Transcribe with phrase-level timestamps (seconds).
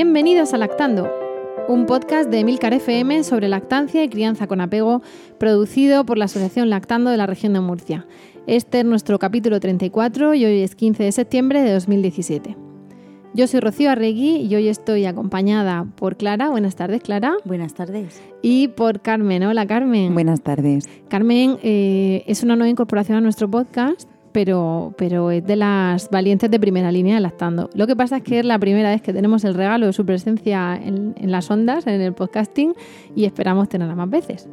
[0.00, 1.10] Bienvenidos a Lactando,
[1.66, 5.02] un podcast de Emilcar FM sobre lactancia y crianza con apego,
[5.40, 8.06] producido por la Asociación Lactando de la región de Murcia.
[8.46, 12.56] Este es nuestro capítulo 34 y hoy es 15 de septiembre de 2017.
[13.34, 16.48] Yo soy Rocío Arregui y hoy estoy acompañada por Clara.
[16.48, 17.34] Buenas tardes, Clara.
[17.44, 18.22] Buenas tardes.
[18.40, 19.42] Y por Carmen.
[19.42, 20.14] Hola, Carmen.
[20.14, 20.84] Buenas tardes.
[21.08, 26.48] Carmen eh, es una nueva incorporación a nuestro podcast, pero, pero es de las valientes
[26.48, 27.70] de primera línea de Lactando.
[27.74, 30.06] Lo que pasa es que es la primera vez que tenemos el regalo de su
[30.06, 32.72] presencia en, en las ondas, en el podcasting,
[33.16, 34.48] y esperamos tenerla más veces.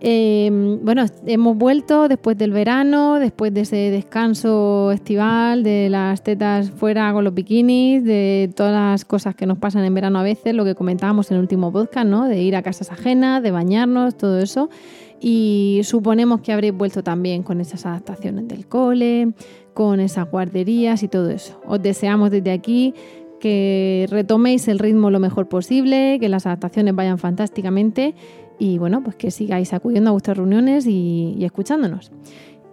[0.00, 6.70] Eh, bueno, hemos vuelto después del verano, después de ese descanso estival, de las tetas
[6.70, 10.54] fuera con los bikinis, de todas las cosas que nos pasan en verano a veces,
[10.54, 12.28] lo que comentábamos en el último podcast, ¿no?
[12.28, 14.70] De ir a casas ajenas, de bañarnos, todo eso.
[15.20, 19.32] Y suponemos que habréis vuelto también con esas adaptaciones del cole,
[19.72, 21.60] con esas guarderías y todo eso.
[21.66, 22.94] Os deseamos desde aquí
[23.40, 28.14] que retoméis el ritmo lo mejor posible, que las adaptaciones vayan fantásticamente
[28.58, 32.12] y bueno, pues que sigáis acudiendo a vuestras reuniones y, y, escuchándonos.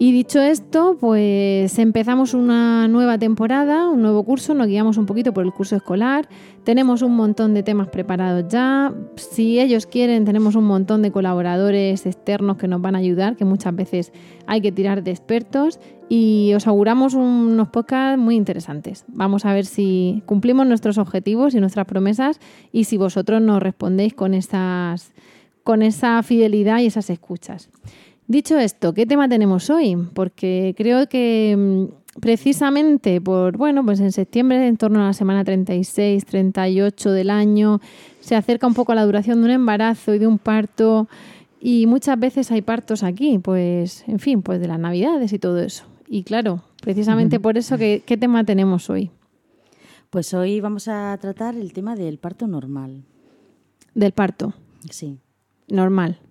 [0.02, 5.32] Y dicho esto, pues empezamos una nueva temporada, un nuevo curso, nos guiamos un poquito
[5.32, 6.28] por el curso escolar,
[6.64, 12.08] tenemos un montón de temas preparados ya, si ellos quieren tenemos un montón de colaboradores
[12.08, 14.12] externos que nos van a ayudar, que muchas veces
[14.48, 15.80] hay que tirar de expertos
[16.10, 19.06] y os auguramos unos podcasts muy interesantes.
[19.08, 22.40] Vamos a ver si cumplimos nuestros objetivos y nuestras promesas
[22.72, 24.32] y si vosotros nos respondéis con
[25.64, 27.70] con esa fidelidad y esas escuchas.
[28.32, 29.98] Dicho esto, ¿qué tema tenemos hoy?
[30.14, 35.44] Porque creo que mm, precisamente por, bueno, pues en septiembre, en torno a la semana
[35.44, 37.82] 36, 38 del año,
[38.22, 41.10] se acerca un poco a la duración de un embarazo y de un parto
[41.60, 45.60] y muchas veces hay partos aquí, pues, en fin, pues de las navidades y todo
[45.60, 45.84] eso.
[46.08, 49.12] Y claro, precisamente por eso, ¿qué, qué tema tenemos hoy?
[50.10, 53.04] Pues hoy vamos a tratar el tema del parto normal.
[53.94, 54.54] Del parto.
[54.90, 55.20] Sí.
[55.68, 56.22] Normal.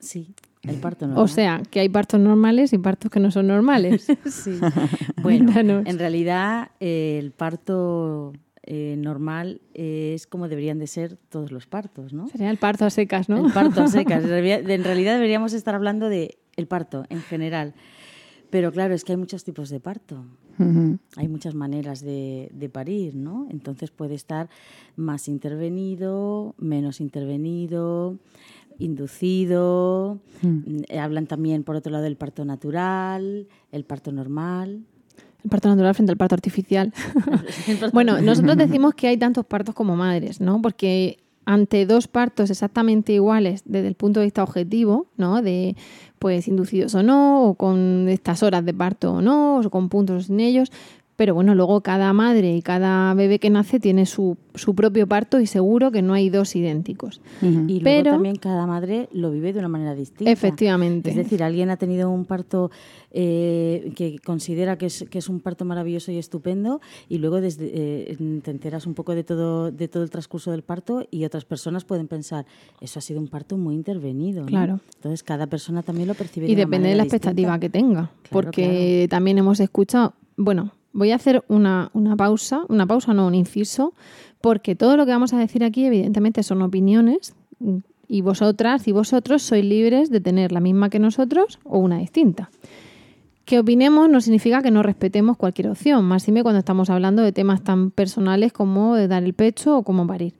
[0.00, 1.24] Sí, el parto normal.
[1.24, 4.06] O sea, que hay partos normales y partos que no son normales.
[4.30, 4.58] sí.
[5.22, 8.32] Bueno, en realidad eh, el parto
[8.62, 12.28] eh, normal eh, es como deberían de ser todos los partos, ¿no?
[12.28, 13.46] Sería el parto a secas, ¿no?
[13.46, 14.24] El parto a secas.
[14.24, 17.74] En realidad deberíamos estar hablando de el parto en general.
[18.50, 20.24] Pero claro, es que hay muchos tipos de parto.
[20.58, 20.98] Uh -huh.
[21.16, 23.46] Hay muchas maneras de, de, parir, ¿no?
[23.50, 24.48] Entonces puede estar
[24.96, 28.18] más intervenido, menos intervenido,
[28.78, 30.18] inducido.
[30.42, 30.98] Mm.
[30.98, 34.84] Hablan también, por otro lado, del parto natural, el parto normal.
[35.44, 36.92] El parto natural frente al parto artificial.
[37.92, 40.60] bueno, nosotros decimos que hay tantos partos como madres, ¿no?
[40.62, 41.18] Porque
[41.48, 45.40] ante dos partos exactamente iguales desde el punto de vista objetivo, ¿no?
[45.40, 45.76] De
[46.18, 50.26] pues inducidos o no, o con estas horas de parto o no, o con puntos
[50.26, 50.70] sin ellos,
[51.18, 55.40] pero bueno, luego cada madre y cada bebé que nace tiene su, su propio parto
[55.40, 57.20] y seguro que no hay dos idénticos.
[57.42, 57.64] Uh -huh.
[57.68, 60.30] Y luego pero, también cada madre lo vive de una manera distinta.
[60.30, 61.10] Efectivamente.
[61.10, 62.70] Es decir, alguien ha tenido un parto
[63.10, 67.68] eh, que considera que es, que es un parto maravilloso y estupendo y luego desde,
[68.12, 71.44] eh, te enteras un poco de todo, de todo el transcurso del parto y otras
[71.44, 72.46] personas pueden pensar,
[72.80, 74.42] eso ha sido un parto muy intervenido.
[74.42, 74.46] ¿no?
[74.46, 74.78] Claro.
[74.94, 77.30] Entonces cada persona también lo percibe Y de depende de la distinta.
[77.30, 78.02] expectativa que tenga.
[78.02, 79.08] Claro, porque claro.
[79.08, 83.94] también hemos escuchado, bueno, voy a hacer una, una, pausa, una pausa, no, un inciso,
[84.40, 87.34] porque todo lo que vamos a decir aquí, evidentemente, son opiniones
[88.08, 92.50] y vosotras y vosotros sois libres de tener la misma que nosotros o una distinta.
[93.44, 97.22] Que opinemos no significa que no respetemos cualquier opción, más y me cuando estamos hablando
[97.22, 100.34] de temas tan personales como dar el pecho o como parir.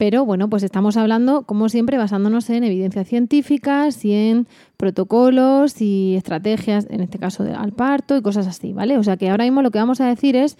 [0.00, 4.46] Pero bueno, pues estamos hablando, como siempre, basándonos en evidencias científicas y en
[4.78, 8.96] protocolos y estrategias, en este caso de, al parto y cosas así, ¿vale?
[8.96, 10.56] O sea que ahora mismo lo que vamos a decir es,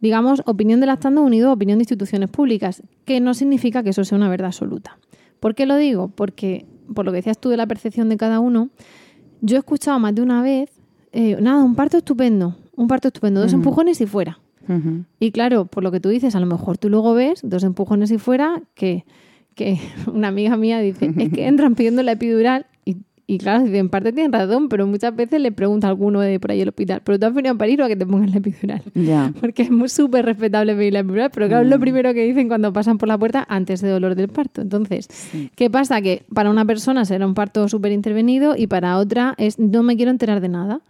[0.00, 4.16] digamos, opinión de lactando unido opinión de instituciones públicas, que no significa que eso sea
[4.16, 4.96] una verdad absoluta.
[5.38, 6.08] ¿Por qué lo digo?
[6.08, 6.64] Porque,
[6.94, 8.70] por lo que decías tú de la percepción de cada uno,
[9.42, 10.70] yo he escuchado más de una vez,
[11.12, 14.38] eh, nada, un parto estupendo, un parto estupendo, dos empujones y fuera.
[14.68, 15.04] Uh -huh.
[15.18, 18.10] Y claro, por lo que tú dices, a lo mejor tú luego ves dos empujones
[18.10, 19.04] y fuera que,
[19.54, 19.78] que
[20.12, 22.66] una amiga mía dice, es que entran pidiendo la epidural
[23.30, 26.50] y claro, en parte tienen razón, pero muchas veces le pregunta a alguno de por
[26.50, 28.38] ahí el hospital, ¿pero tú has venido a París o a que te pongan la
[28.38, 28.82] epidural?
[28.94, 29.34] Ya.
[29.40, 31.80] Porque es muy súper respetable pedir la epidural, pero claro, es lo mm.
[31.80, 34.62] primero que dicen cuando pasan por la puerta antes de dolor del parto.
[34.62, 35.08] Entonces,
[35.56, 36.00] ¿qué pasa?
[36.00, 39.96] Que para una persona será un parto súper intervenido y para otra es no me
[39.96, 40.80] quiero enterar de nada.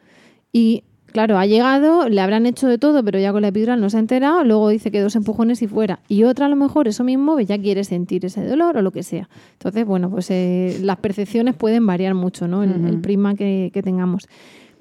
[0.53, 3.89] Y Claro, ha llegado, le habrán hecho de todo, pero ya con la epidural no
[3.89, 6.01] se ha enterado, luego dice que dos empujones y fuera.
[6.07, 9.03] Y otra a lo mejor eso mismo ya quiere sentir ese dolor o lo que
[9.03, 9.29] sea.
[9.53, 12.63] Entonces, bueno, pues eh, las percepciones pueden variar mucho, ¿no?
[12.63, 14.29] El, prima que, tengamos.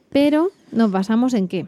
[0.09, 1.65] Pero nos basamos en qué.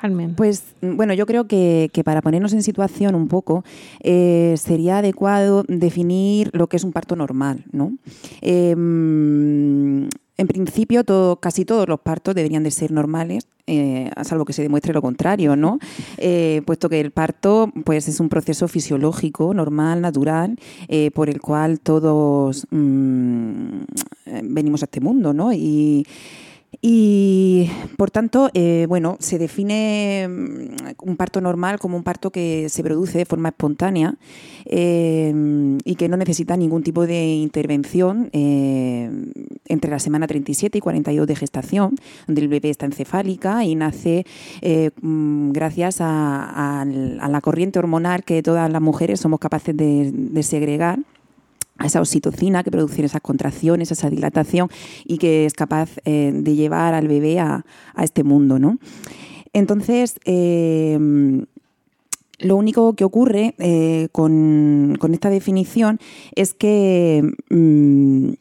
[0.00, 0.34] Carmen.
[0.34, 3.64] Pues bueno, yo creo que, para ponernos en situación un poco,
[4.02, 7.92] eh, sería adecuado definir lo que es un parto normal, ¿no?
[8.40, 10.08] Em,
[10.40, 14.62] en principio, todo, casi todos los partos deberían de ser normales, eh, salvo que se
[14.62, 15.78] demuestre lo contrario, ¿no?
[16.16, 20.56] Eh, puesto que el parto pues, es un proceso fisiológico, normal, natural,
[20.88, 23.82] eh, por el cual todos mm,
[24.44, 25.52] venimos a este mundo, ¿no?
[25.52, 26.06] Y
[26.82, 32.68] y por tanto, eh, bueno, se define mm, un parto normal como un parto que
[32.68, 34.14] se produce de forma espontánea
[34.64, 39.10] eh, y que no necesita ningún tipo de intervención eh,
[39.66, 41.96] entre la semana 37 y 42 de gestación,
[42.26, 44.24] donde el bebé está encefálica y nace
[45.02, 50.98] mm, gracias a, la corriente hormonal que todas las mujeres somos capaces de segregar
[51.80, 54.68] a esa oxitocina que produce esas contracciones, esa dilatación
[55.06, 57.64] y que es capaz eh, de llevar al bebé a,
[58.00, 58.58] este mundo.
[58.58, 58.78] ¿no?
[59.54, 61.46] Entonces, em,
[62.38, 65.98] lo único que ocurre eh, con, esta definición
[66.34, 68.32] es que mm,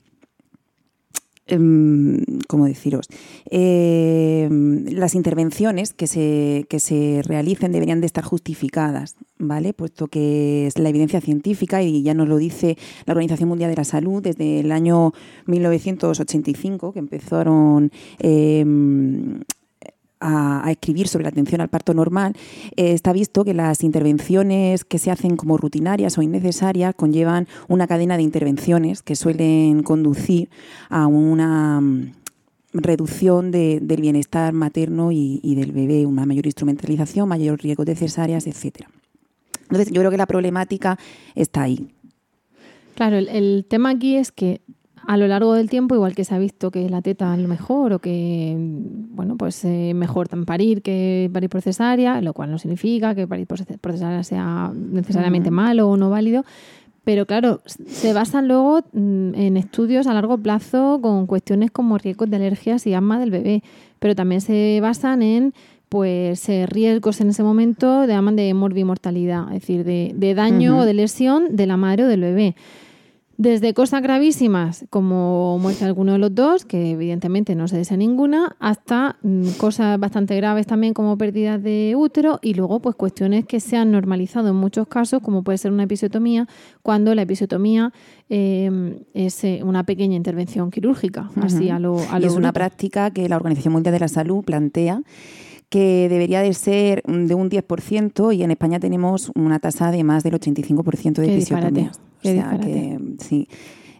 [2.47, 3.07] ¿cómo deciros?
[3.49, 9.73] Em, las intervenciones que se, que se realicen deberían de estar justificadas, ¿vale?
[9.73, 13.77] Puesto que es la evidencia científica y ya nos lo dice la Organización Mundial de
[13.77, 15.13] la Salud desde el año
[15.45, 19.41] 1985, que empezaron em,
[20.19, 22.33] a, escribir sobre la atención al parto normal,
[22.75, 27.87] eh, está visto que las intervenciones que se hacen como rutinarias o innecesarias conllevan una
[27.87, 30.49] cadena de intervenciones que suelen conducir
[30.89, 32.11] a una mm,
[32.73, 38.89] reducción del bienestar materno y, del bebé, una mayor instrumentalización, mayor riesgo de cesáreas, etcétera.
[39.63, 40.97] Entonces, yo creo que la problemática
[41.35, 41.89] está ahí.
[42.95, 44.61] Claro, el tema aquí es que
[45.09, 47.47] a lo largo del tiempo, igual que se ha visto que la teta es lo
[47.47, 52.59] mejor o que, bueno, pues eh, mejor parir que parir por cesárea, lo cual no
[52.59, 56.45] significa que parir por cesárea sea necesariamente malo o no válido,
[57.03, 62.29] pero claro, se basan luego mm, en estudios a largo plazo con cuestiones como riesgos
[62.29, 63.63] de alergias y asma del bebé,
[63.97, 65.55] pero también se basan en
[65.89, 70.93] pues eh, riesgos en ese momento de, de morbimortalidad, es decir, de, daño o de
[70.93, 72.55] lesión de la madre o del bebé.
[73.39, 77.95] Desde cosas gravísimas, como muerte de alguno de los dos, que evidentemente no se desea
[77.95, 83.45] ninguna, hasta mm, cosas bastante graves también como pérdidas de útero y luego pues cuestiones
[83.45, 86.49] que se han normalizado en muchos casos, como puede ser una episiotomía,
[86.81, 87.93] cuando la episiotomía
[88.27, 93.11] em, es eh, una pequeña intervención quirúrgica, así a lo, a y es una práctica
[93.11, 95.01] que la Organización Mundial de la Salud plantea
[95.69, 100.23] que debería de ser de un 10% y en España tenemos una tasa de más
[100.23, 102.01] del 85% de episiotomías.
[102.23, 103.47] O sea que sí.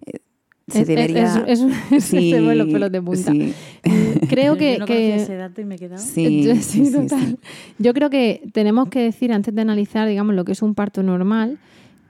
[0.06, 0.20] Eh,
[0.68, 1.46] se debería...
[1.48, 3.32] Es, es, sí, los pelos de punta.
[3.32, 3.54] Sí.
[3.86, 4.74] Mm, creo que...
[4.74, 5.16] Yo no que...
[5.16, 6.02] ese dato y me he quedado.
[6.02, 7.38] Sí, sí, total.
[7.78, 11.04] Yo creo que tenemos que decir, antes de analizar, digamos, lo que es un parto
[11.04, 11.60] normal,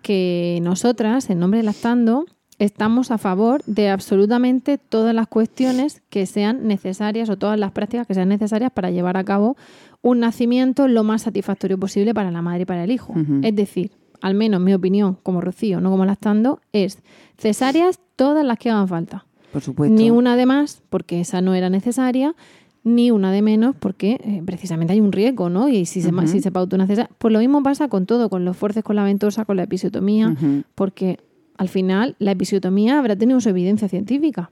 [0.02, 2.26] que nosotras, en nombre de Lactando,
[2.60, 8.06] estamos a favor de absolutamente todas las cuestiones que sean necesarias o todas las prácticas
[8.06, 9.58] que sean necesarias para llevar a cabo
[10.02, 13.14] un nacimiento lo más satisfactorio posible para la madre y para el hijo.
[13.42, 17.00] Es decir, al menos mi opinión como Rocío, no como lactando, es
[17.38, 19.26] cesáreas todas las que hagan falta.
[19.52, 19.96] Por supuesto.
[19.96, 22.36] Ni una de más, porque esa no era necesaria,
[22.84, 25.70] ni una de menos, porque eh, precisamente hay un riesgo, ¿no?
[25.70, 27.10] Y si se, si se pauta una cesárea.
[27.18, 30.36] Pues lo mismo pasa con todo, con los fuerces con la ventosa, con la episiotomía,
[30.76, 31.20] porque
[31.60, 34.50] al final la episiotomía habrá tenido su evidencia científica.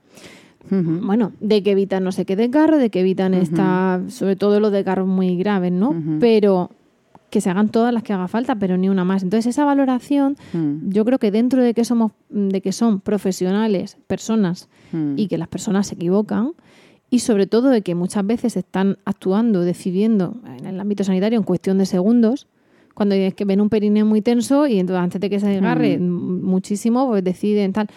[0.70, 4.60] Bueno, de que evitan no sé qué de carro, de que evitan esta, sobre todo
[4.60, 5.96] los de carros muy graves, ¿no?
[6.20, 6.70] Pero
[7.30, 9.24] que se hagan todas las que haga falta, pero ni una más.
[9.24, 10.36] Entonces, esa valoración,
[10.90, 14.68] yo creo que dentro de que somos, de que son profesionales, personas,
[15.16, 16.52] y que las personas se equivocan,
[17.10, 21.46] y sobre todo de que muchas veces están actuando, decidiendo en el ámbito sanitario en
[21.46, 22.48] cuestión de segundos,
[22.98, 26.00] cuando es que ven un perineo muy tenso y entonces antes de que se agarre
[26.00, 27.88] muchísimo, pues deciden tal.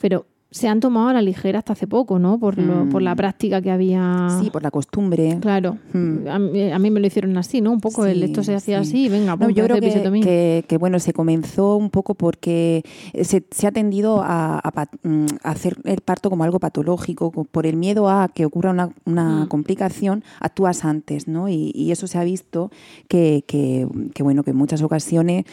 [0.00, 0.24] Pero
[0.56, 2.38] se han tomado a la ligera hasta hace poco, ¿no?
[2.38, 3.16] Por, lo- por la Mm.
[3.18, 4.28] práctica que había.
[4.40, 5.38] Sí, por la costumbre.
[5.40, 6.28] Claro, Mm.
[6.28, 7.72] a, mí, a mí me lo hicieron así, ¿no?
[7.72, 8.88] Un poco el esto se hacía sí.
[8.90, 12.82] así, venga, No, yo creo que, que- que, bueno, se comenzó un poco porque
[13.22, 17.44] se, se ha tendido a, a mm, a hacer el parto como algo patológico, co-
[17.44, 19.48] por el miedo a que ocurra una, una Mm.
[19.48, 21.48] complicación, actúas antes, ¿no?
[21.48, 22.70] Y, y eso se ha visto
[23.08, 25.44] que, que, que, bueno, que en muchas ocasiones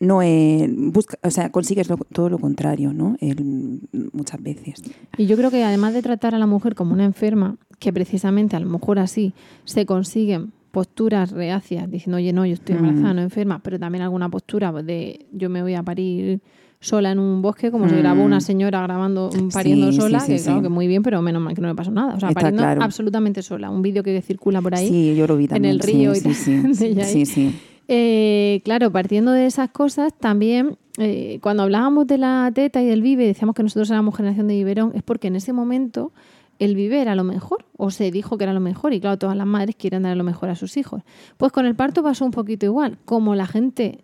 [0.00, 3.16] no eh, busca, o sea, consigues lo- todo lo contrario, ¿no?
[3.20, 3.80] El-
[4.12, 4.82] muchas veces.
[5.16, 8.56] Y yo creo que además de tratar a la mujer como una enferma, que precisamente
[8.56, 9.32] a lo mejor así
[9.64, 13.16] se consiguen posturas reacias, diciendo, oye, no, yo estoy embarazada, Mm.
[13.16, 16.40] no enferma, pero también alguna postura de yo me voy a parir
[16.80, 17.98] sola en un bosque, como se Mm.
[17.98, 21.20] grabó una señora grabando, pariendo Sí, sola, sí, sí, que claro que muy bien, pero
[21.22, 22.14] menos mal que no le pasó nada.
[22.14, 22.82] O sea, Está pariendo claro.
[22.82, 23.70] absolutamente sola.
[23.70, 24.88] Un vídeo que circula por ahí.
[24.88, 25.74] Sí, yo lo vi en también.
[25.74, 27.54] el río sí, y tal, sí, sí,
[27.88, 33.02] Eh, claro, partiendo de esas cosas, también eh, cuando hablábamos de la teta y del
[33.02, 36.12] vive, decíamos que nosotros éramos generación de biberón, es porque en ese momento
[36.58, 39.36] el vive era lo mejor, o se dijo que era lo mejor, y claro, todas
[39.36, 41.02] las madres quieren dar lo mejor a sus hijos.
[41.36, 43.98] Pues con el parto pasó un poquito igual, como la gente,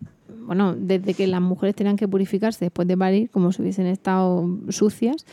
[0.45, 4.45] bueno, desde que las mujeres tenían que purificarse después de parir, como si hubiesen estado
[4.69, 5.25] sucias,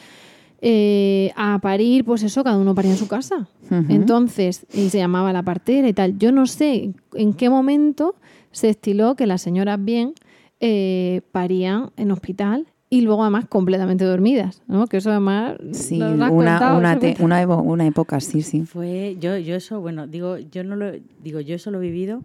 [0.62, 3.48] eh, a parir, pues eso, cada uno paría en su casa.
[3.88, 6.18] Entonces, y se llamaba la partera y tal.
[6.18, 8.14] Yo no sé en qué momento
[8.56, 10.14] se estiló que las señoras bien
[10.60, 14.86] eh, parían en hospital y luego además completamente dormidas, ¿no?
[14.86, 18.62] Que eso además Sí, lo una, contado, una, te- una, evo- una época, sí, sí.
[18.62, 22.22] Fue, yo, yo eso, bueno, digo, yo no lo, digo, yo eso lo he vivido,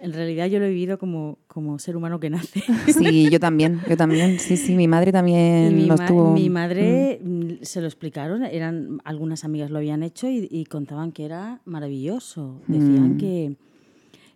[0.00, 2.62] en realidad yo lo he vivido como, como ser humano que nace.
[2.86, 4.38] Sí, yo también, yo también.
[4.38, 6.32] Sí, sí, mi madre también mi, lo ma- estuvo.
[6.32, 11.12] mi madre mm, se lo explicaron, eran algunas amigas lo habían hecho y, y contaban
[11.12, 12.60] que era maravilloso.
[12.68, 13.16] Decían Mm.
[13.18, 13.56] que,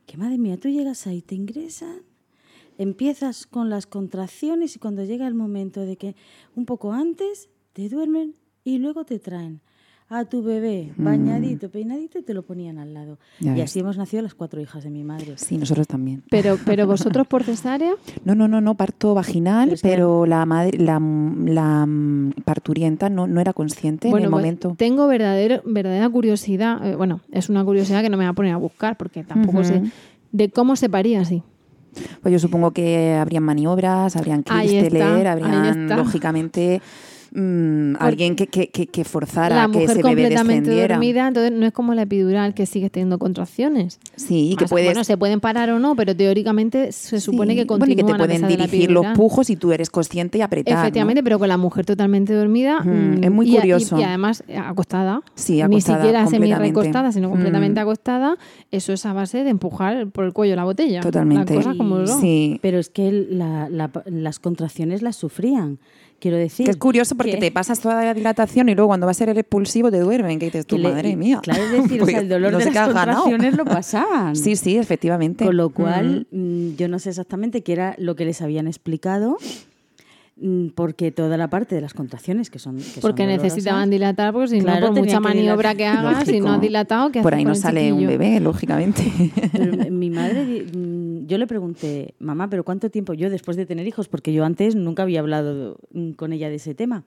[0.08, 2.00] que, madre mía, tú llegas ahí, te ingresan,
[2.78, 6.16] empiezas con las contracciones y cuando llega el momento de que
[6.56, 8.34] un poco antes te duermen
[8.64, 9.60] y luego te traen
[10.10, 13.18] a tu bebé bañadito, peinadito y te lo ponían al lado.
[13.40, 13.44] Mm.
[13.44, 13.64] Ya y ves.
[13.64, 15.34] así hemos nacido las cuatro hijas de mi madre.
[15.36, 16.22] Sí, nosotros también.
[16.30, 17.92] Pero, pero vosotros por cesárea,
[18.24, 23.26] No, no, no, no, parto vaginal, Pero que- la madre, la, la mm, parturienta no,
[23.26, 24.74] no era consciente en el pues, momento.
[24.78, 28.54] tengo verdadero, verdadera curiosidad, eh, bueno, es una curiosidad que no me voy a poner
[28.54, 29.82] a buscar porque tampoco sé,
[30.32, 31.42] de cómo se paría así.
[32.22, 34.78] Pues yo supongo que habrían maniobras, habrían está, ahí
[35.26, 36.80] habrían, lógicamente,
[37.32, 40.94] mm, alguien que, que, que, que forzara la a que mujer ese bebé completamente descendiera.
[40.96, 43.98] dormida, entonces no es como la epidural que sigues teniendo contracciones.
[44.16, 44.88] Sí, que O sea, puedes...
[44.88, 47.96] Bueno, se pueden parar o no, pero teóricamente se supone sí, que bueno, continúan y
[47.96, 50.74] que te pueden dirigir los pujos y tú eres consciente y apretar.
[50.74, 50.80] ¿no?
[50.80, 52.80] Efectivamente, pero con la mujer totalmente dormida.
[52.82, 53.98] Mm, es muy y curioso.
[53.98, 55.22] Y, además eh, acostada.
[55.34, 56.54] Sí, acostada, Ni siquiera completamente.
[56.56, 57.82] semi-recostada, sino completamente Mm.
[57.82, 58.36] acostada.
[58.70, 61.00] Eso es a base de empujar por el cuello la botella.
[61.00, 61.58] Totalmente.
[61.76, 62.06] Como.
[62.06, 62.58] Sí.
[62.62, 65.78] Pero es que la- la- las contracciones las sufrían.
[66.20, 66.64] Quiero decir.
[66.64, 69.14] Que es curioso porque que- te pasas toda la dilatación y luego cuando va a
[69.14, 71.38] ser el expulsivo te duermen, que dices tú, madre mía.
[71.42, 74.34] Claro, es decir, o sea, el dolor no de las contracciones lo pasaban.
[74.34, 75.44] Sí, sí, efectivamente.
[75.44, 79.36] Con lo cual, mm, yo no sé exactamente qué era lo que les habían explicado,
[80.74, 82.76] porque toda la parte de las contracciones, que son.
[82.76, 86.06] que Porque necesitaban dilatar, porque si Claro, no, por mucha que maniobra que dilatar.
[86.06, 89.02] hagas, si no has dilatado, ¿qué Por ahí no sale un bebé, lógicamente.
[89.52, 93.14] Pero mi- madre, mm, yo le pregunté, mamá, ¿pero cuánto tiempo?
[93.14, 96.56] Yo después de tener hijos, porque yo antes nunca había hablado mm, con ella de
[96.56, 97.04] ese tema.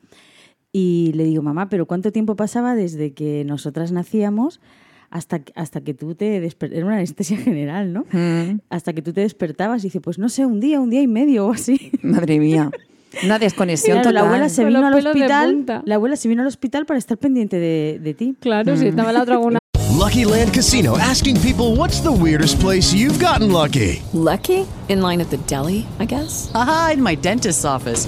[0.73, 4.61] Y le digo, mamá, ¿pero cuánto tiempo pasaba desde que nosotras nacíamos
[5.09, 6.77] hasta, que- hasta que tú te despertabas?
[6.77, 8.05] Era una anestesia general, ¿no?
[8.11, 11.01] Mm, Hasta que tú te despertabas y dice, pues no sé, un día, un día
[11.01, 11.91] y medio o así.
[12.01, 12.69] Madre mía.
[13.23, 14.27] Una desconexión Claro, la total.
[14.27, 15.81] abuela se vino al hospital.
[15.85, 18.35] La abuela se vino al hospital para estar pendiente de, de ti.
[18.39, 18.77] Claro, Mm.
[18.77, 19.59] si estaba la otra alguna.
[19.99, 24.01] Lucky Land Casino asking people what's the weirdest place you've gotten lucky?
[24.13, 24.65] Lucky?
[24.87, 26.49] In line at the deli, I guess?
[26.55, 28.07] Aha, in my dentist's office.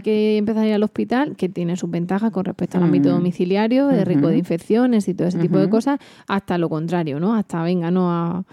[0.01, 3.13] que empezar a ir al hospital, que tiene sus ventajas con respecto al ámbito Mm.
[3.13, 7.33] domiciliario, de riesgo de infecciones y todo ese tipo de cosas, hasta lo contrario, ¿no?
[7.35, 8.43] Hasta, venga, no, a-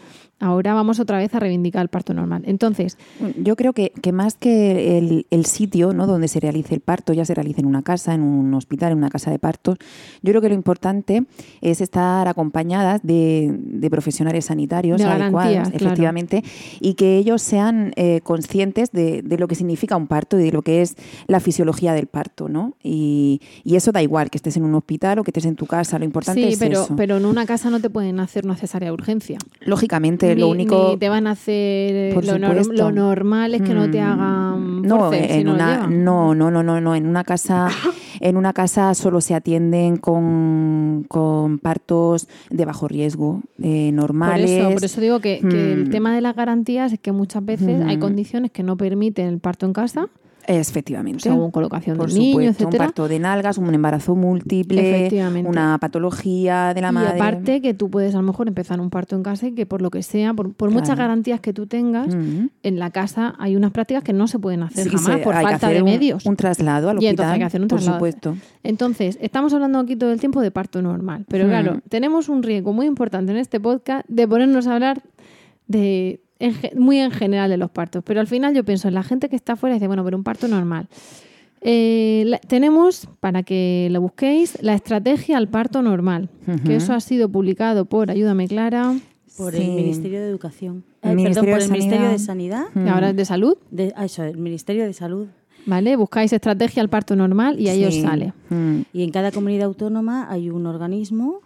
[0.40, 2.42] ahora vamos otra vez a reivindicar el parto normal.
[2.46, 2.96] Entonces,
[3.36, 6.06] Yo creo que, que más que el, el sitio ¿no?
[6.06, 8.98] donde se realice el parto, ya se realice en una casa, en un hospital, en
[8.98, 9.78] una casa de partos,
[10.22, 11.24] yo creo que lo importante
[11.60, 15.70] es estar acompañadas de, de profesionales sanitarios De adecuados, claro.
[15.74, 16.44] efectivamente,
[16.80, 20.52] y que ellos sean eh, conscientes de, de lo que significa un parto y de
[20.52, 22.74] lo que es la fisiología del parto, ¿no?
[22.82, 25.66] Y, y eso da igual, que estés en un hospital o que estés en tu
[25.66, 26.96] casa, lo importante sí, es pero, eso.
[26.96, 29.38] pero en una casa no te pueden hacer una cesárea de urgencia.
[29.60, 30.88] Lógicamente, ni, lo único...
[30.92, 34.82] ni te van a hacer eh, Por lo, normal es que no te Mm, hagan
[34.82, 37.68] no forceps si en una no no no no no en una casa
[38.20, 44.50] en una casa solo se atienden con, con partos de bajo riesgo eh, Por normales
[44.50, 45.90] eso, por eso digo que, que el Mm.
[45.90, 48.00] tema de las garantías es que muchas veces hay Mm.
[48.00, 50.08] condiciones que no permiten el parto en casa,
[50.48, 52.84] efectivamente según colocación por del niño, supuesto etcétera.
[52.84, 55.08] un parto de nalgas un embarazo múltiple
[55.44, 58.88] una patología de la y madre aparte que tú puedes a lo mejor empezar un
[58.90, 61.66] parto en casa y que por lo que sea, por, por muchas garantías que tú
[61.66, 62.14] tengas,
[62.62, 65.34] en la casa hay unas prácticas que no se pueden hacer Sí, jamás se- por
[65.34, 66.24] falta hacer de un- medios.
[66.26, 67.98] un traslado al Y entonces hospital hay que hacer un por traslado.
[67.98, 71.48] supuesto Entonces, estamos hablando aquí todo el tiempo de parto normal, pero Hmm.
[71.48, 75.02] claro, tenemos un riesgo muy importante en este podcast de ponernos a hablar
[75.66, 79.02] de en muy en general de los partos, pero al final yo pienso en la
[79.02, 80.86] gente que está afuera y dice, bueno, pero un parto normal.
[81.60, 86.28] Eh, la- tenemos, para que lo busquéis, la estrategia al parto normal,
[86.64, 88.94] que eso ha sido publicado por, ayúdame Clara,
[89.36, 89.62] Por Sí.
[89.62, 90.84] el Ministerio de Educación.
[91.02, 92.64] El Ay, Ministerio perdón, por de el Ministerio de Sanidad.
[92.72, 92.84] Sanidad.
[92.84, 95.28] que ahora es de salud, De, ah, eso, el Ministerio de Salud.
[95.66, 95.94] ¿vale?
[95.96, 98.32] Buscáis estrategia al parto normal y ahí os sale.
[98.48, 98.80] Mm.
[98.92, 101.40] Y en cada comunidad autónoma hay un organismo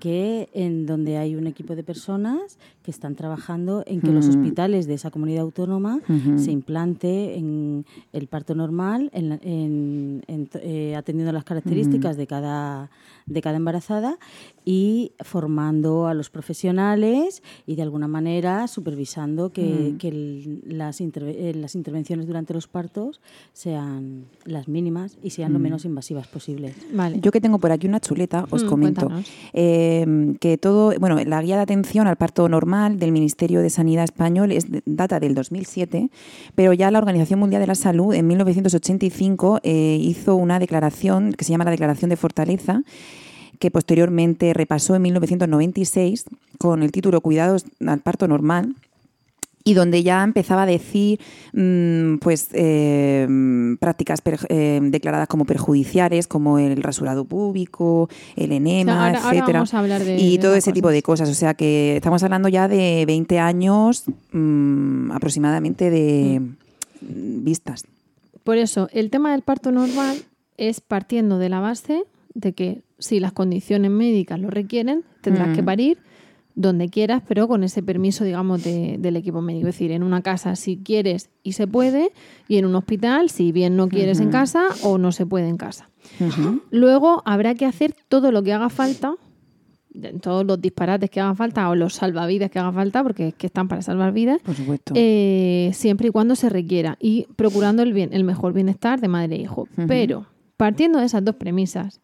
[0.00, 4.30] que en donde hay un equipo de personas que están trabajando en que los Mm.
[4.30, 6.00] hospitales de esa comunidad autónoma
[6.36, 12.16] se implante en el parto normal, en, la- en- en to- eh, atendiendo las características
[12.16, 12.88] de cada
[13.26, 14.16] de cada embarazada
[14.64, 21.36] y formando a los profesionales y de alguna manera supervisando que, que el- las, interve-
[21.36, 23.20] eh, las intervenciones durante los partos
[23.52, 26.74] sean las mínimas y sean lo menos invasivas posibles.
[26.94, 27.20] Vale.
[27.20, 29.08] Yo que tengo por aquí una chuleta, os Mm, comento
[29.52, 34.04] eh, que todo, bueno, la guía de atención al parto normal del Ministerio de Sanidad
[34.04, 36.10] español es data del 2007,
[36.54, 41.44] pero ya la Organización Mundial de la Salud en 1985 eh, hizo una declaración que
[41.44, 42.82] se llama la Declaración de Fortaleza
[43.58, 46.26] que posteriormente repasó en 1996
[46.58, 48.76] con el título Cuidados al parto normal
[49.64, 51.20] y donde ya empezaba a decir
[51.52, 53.26] mm, pues eh,
[53.80, 59.18] prácticas per- eh, declaradas como perjudiciales como el rasurado púbico, el enema, O sea, ahora-
[59.42, 62.68] ahora etcétera de- y todo ese tipo de cosas, o sea que estamos hablando ya
[62.68, 67.84] de 20 años mm, aproximadamente de mm, vistas.
[68.44, 70.16] Por eso, el tema del parto normal
[70.56, 75.52] es partiendo de la base de que si las condiciones médicas lo requieren, tendrás Mm.
[75.54, 75.98] que parir
[76.60, 79.68] donde quieras, pero con ese permiso, digamos, de- del equipo médico.
[79.68, 82.10] Es decir, en una casa si quieres y se puede,
[82.48, 85.56] y en un hospital si bien no quieres en casa o no se puede en
[85.56, 85.88] casa.
[86.70, 89.14] Luego habrá que hacer todo lo que haga falta,
[90.20, 93.46] todos los disparates que hagan falta o los salvavidas que hagan falta, porque es que
[93.46, 94.94] están para salvar vidas, Por supuesto.
[94.96, 99.36] eh, siempre y cuando se requiera y procurando el, bien, el mejor bienestar de madre
[99.36, 99.68] e hijo.
[99.88, 102.00] Pero partiendo de esas dos premisas,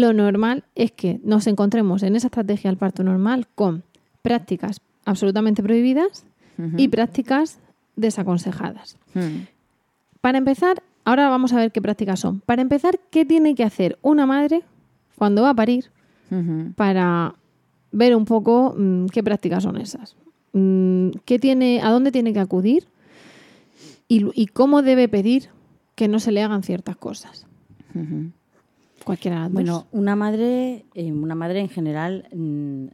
[0.00, 3.82] lo normal es que nos encontremos en esa estrategia del parto normal con
[4.22, 6.24] prácticas absolutamente prohibidas
[6.76, 7.58] y prácticas
[7.96, 8.96] desaconsejadas.
[9.14, 9.44] Mm.
[10.20, 12.40] Para empezar, ahora vamos a ver qué prácticas son.
[12.40, 14.62] Para empezar, ¿qué tiene que hacer una madre
[15.16, 15.90] cuando va a parir
[16.74, 17.34] para
[17.92, 20.16] ver un poco mm, qué prácticas son esas.
[20.52, 22.88] Mm, ¿qué tiene, ¿A dónde tiene que acudir?
[24.08, 25.48] Y, y cómo debe pedir
[25.94, 27.46] que no se le hagan ciertas cosas.
[29.52, 32.86] Bueno, una madre, eh, una madre en general, mm,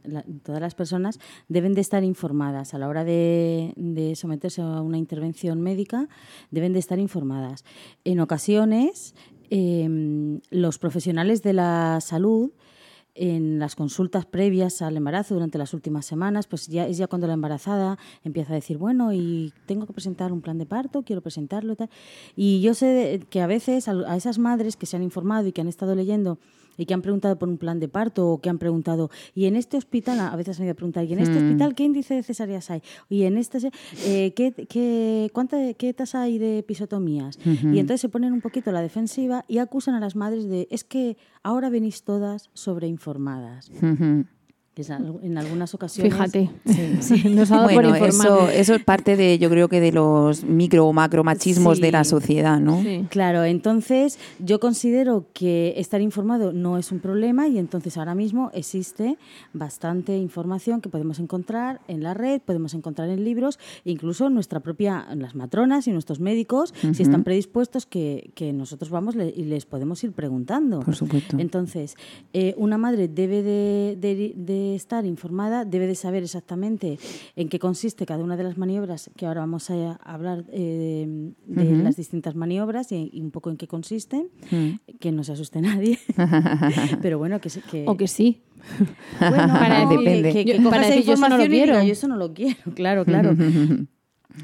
[0.43, 5.59] todas las personas deben de estar informadas a la hora de, someterse a una intervención
[5.61, 6.07] médica,
[6.51, 7.65] deben de estar informadas.
[8.03, 9.15] En ocasiones,
[9.49, 12.51] eh, los profesionales de la salud
[13.15, 17.27] en las consultas previas al embarazo durante las últimas semanas, pues ya es ya cuando
[17.27, 21.21] la embarazada empieza a decir, bueno, y tengo que presentar un plan de parto, quiero
[21.21, 21.89] presentarlo y tal.
[22.35, 25.61] Y yo sé que a veces a esas madres que se han informado y que
[25.61, 26.39] han estado leyendo
[26.77, 29.55] y que han preguntado por un plan de parto o que han preguntado, y en
[29.55, 31.43] este hospital, a veces han ido a preguntar, ¿y en este Mm.
[31.45, 32.81] hospital qué índice de cesáreas hay?
[33.09, 33.59] Y en este,
[34.05, 37.37] eh, ¿qué, qué, cuánta, ¿qué tasa hay de episotomías?
[37.45, 40.67] Y entonces se ponen un poquito a la defensiva y acusan a las madres de,
[40.71, 43.71] es que ahora venís todas sobreinformadas.
[44.75, 46.13] En algunas ocasiones.
[46.13, 46.49] Fíjate,
[46.99, 49.91] sí, nos ha dado bueno, por eso, eso es parte de, yo creo que de
[49.91, 52.83] los micro o macro machismos de la sociedad, ¿no?
[53.09, 58.49] Claro, entonces yo considero que estar informado no es un problema y entonces ahora mismo
[58.53, 59.17] existe
[59.53, 65.05] bastante información que podemos encontrar en la red, podemos encontrar en libros, incluso nuestra propia,
[65.15, 70.03] las matronas y nuestros médicos, si están predispuestos, que, que nosotros vamos y les podemos
[70.03, 70.79] ir preguntando.
[70.79, 71.37] Por supuesto.
[71.37, 71.95] Entonces,
[72.33, 76.99] eh, una madre debe de, de estar informada, debe de saber exactamente
[77.35, 81.83] en qué consiste cada una de las maniobras, que ahora vamos a hablar eh, de
[81.83, 84.29] las distintas maniobras y, un poco en qué consisten,
[84.99, 85.99] que no se asuste nadie,
[87.01, 87.85] pero bueno, que, que...
[87.87, 88.41] O que sí.
[89.19, 90.33] Bueno, para depende.
[90.33, 91.83] Que, que, para decir, yo eso no lo quiero.
[91.83, 93.35] yo eso no lo quiero, claro, claro.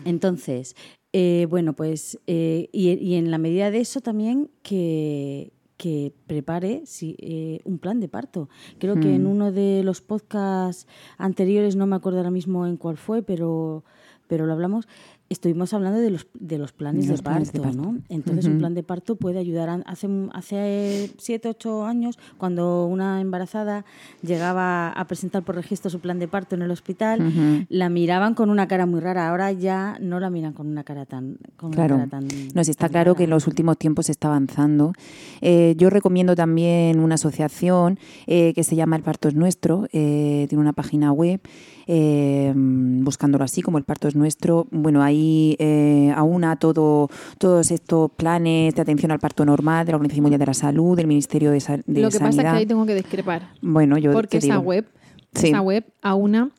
[0.06, 0.76] Entonces,
[1.14, 6.84] eh, bueno, pues, eh, y, y, en la medida de eso también que, que prepare
[7.02, 8.50] eh, un plan de parto.
[8.80, 9.32] Creo que en mm.
[9.32, 10.88] uno de los podcasts
[11.18, 13.86] anteriores, no me acuerdo ahora mismo en cuál fue, pero,
[14.28, 14.90] pero lo hablamos,
[15.30, 17.98] estuvimos hablando de los, de los planes, de, parto, ¿no?
[18.10, 19.84] Entonces, un plan de parto puede ayudar.
[19.86, 23.86] hace, hace siete, ocho años, cuando una embarazada
[24.22, 28.50] llegaba a presentar por registro su plan de parto en el hospital, la miraban con
[28.50, 29.30] una cara muy rara.
[29.30, 31.38] Ahora ya no la miran con una cara tan.
[31.56, 31.96] Con claro.
[31.96, 34.94] Una cara tan, está claro que en los últimos tiempos se está avanzando.
[35.42, 40.46] Eh, yo recomiendo también una asociación eh, que se llama El Parto es Nuestro, eh,
[40.50, 41.42] tiene una página web
[41.92, 44.68] eh, buscándolo así, como el parto es nuestro.
[44.70, 49.96] Bueno, ahí eh, aúna todo, todos estos planes de atención al parto normal de la
[49.96, 51.86] Organización Mundial de la Salud, del Ministerio de, Sanidad.
[51.88, 53.50] Lo que pasa es que ahí tengo que discrepar.
[53.64, 54.86] Bueno, yo Porque esa web,
[55.34, 56.52] esa web aúna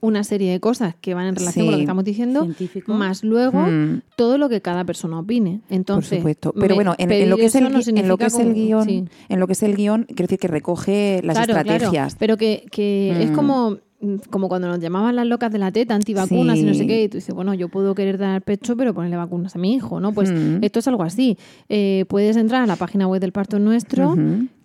[0.00, 2.46] una serie de cosas que van en relación con lo que estamos diciendo,
[2.86, 4.02] más luego mm.
[4.14, 5.62] todo lo que cada persona opine.
[5.68, 6.54] Entonces, Por supuesto.
[6.60, 9.46] Pero bueno, en, lo que es el, en lo que es el guion, en lo
[9.48, 12.14] que es el guion, quiero decir que recoge las estrategias.
[12.16, 13.34] pero que, que es mm.
[13.34, 13.78] como
[14.30, 17.08] como cuando nos llamaban las locas de la teta, antivacunas y no sé qué, y
[17.08, 20.12] tú dices, bueno, yo puedo querer dar pecho, pero ponerle vacunas a mi hijo, ¿no?
[20.12, 20.58] Pues mm.
[20.62, 21.36] esto es algo así.
[21.68, 24.16] Eh, puedes entrar a la página web del parto nuestro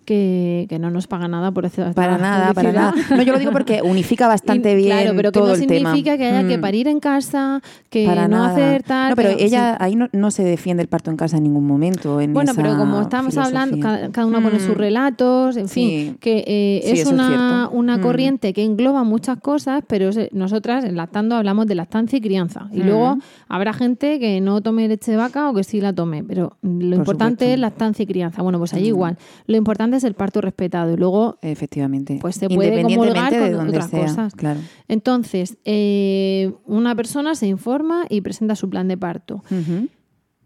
[0.10, 2.94] que, no nos paga nada por hacer Para nada, para nada.
[3.12, 6.48] No, yo lo digo porque unifica bastante bien claro, pero que no significa que haya
[6.48, 6.62] que mm.
[6.62, 9.12] parir en casa, que no hacer tal...
[9.12, 12.20] No, pero ella ahí no, se defiende el parto en casa en ningún momento.
[12.30, 14.80] bueno, pero como estamos hablando, cada, uno pone sus mm.
[14.80, 18.02] relatos, en fin, que eh, es una, una mm.
[18.02, 22.68] corriente que engloba muchas cosas, pero nosotras en Lactando hablamos de lactancia y crianza.
[22.72, 26.24] Y luego habrá gente que no tome leche de vaca o que sí la tome,
[26.24, 28.42] pero lo importante es lactancia y crianza.
[28.42, 29.18] Bueno, pues allí igual.
[29.46, 33.88] Lo importante es el parto respetado y luego efectivamente pues se puede comulgar con otras
[33.88, 34.60] cosas claro.
[34.88, 39.44] entonces eh, una persona se informa y presenta su plan de parto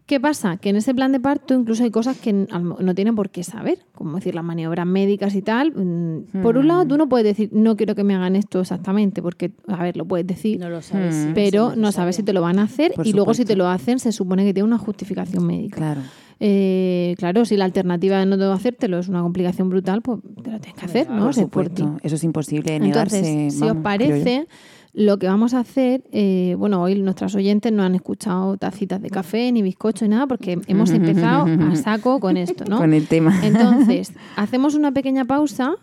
[0.06, 0.58] ¿Qué pasa?
[0.58, 3.80] Que en ese plan de parto incluso hay cosas que no tienen por qué saber,
[3.96, 5.72] como decir las maniobras médicas y tal.
[5.72, 9.22] Mm, por un lado, tú no puedes decir, no quiero que me hagan esto exactamente,
[9.22, 12.42] porque, a ver, lo puedes decir, no lo sabes, pero no sabes si te lo
[12.42, 15.48] van a hacer y luego si te lo hacen se supone que tiene una justificación
[15.48, 15.78] médica.
[15.78, 16.02] Claro.
[16.46, 20.60] Eh, claro, si la alternativa de no hacértelo es una complicación brutal, pues te lo
[20.60, 21.24] tienes que hacer, ¿no?
[21.24, 21.98] Por supuesto.
[22.04, 23.20] Eso es imposible negarse.
[23.20, 24.48] Entonces, si os parece,
[24.92, 29.10] lo que vamos a hacer, eh, bueno, hoy nuestras oyentes no han escuchado tacitas de
[29.10, 32.78] café, ni bizcocho, ni nada, porque hemos empezado a saco con esto, ¿no?
[32.84, 33.40] Con el tema.
[33.42, 35.76] Entonces, hacemos una pequeña pausa.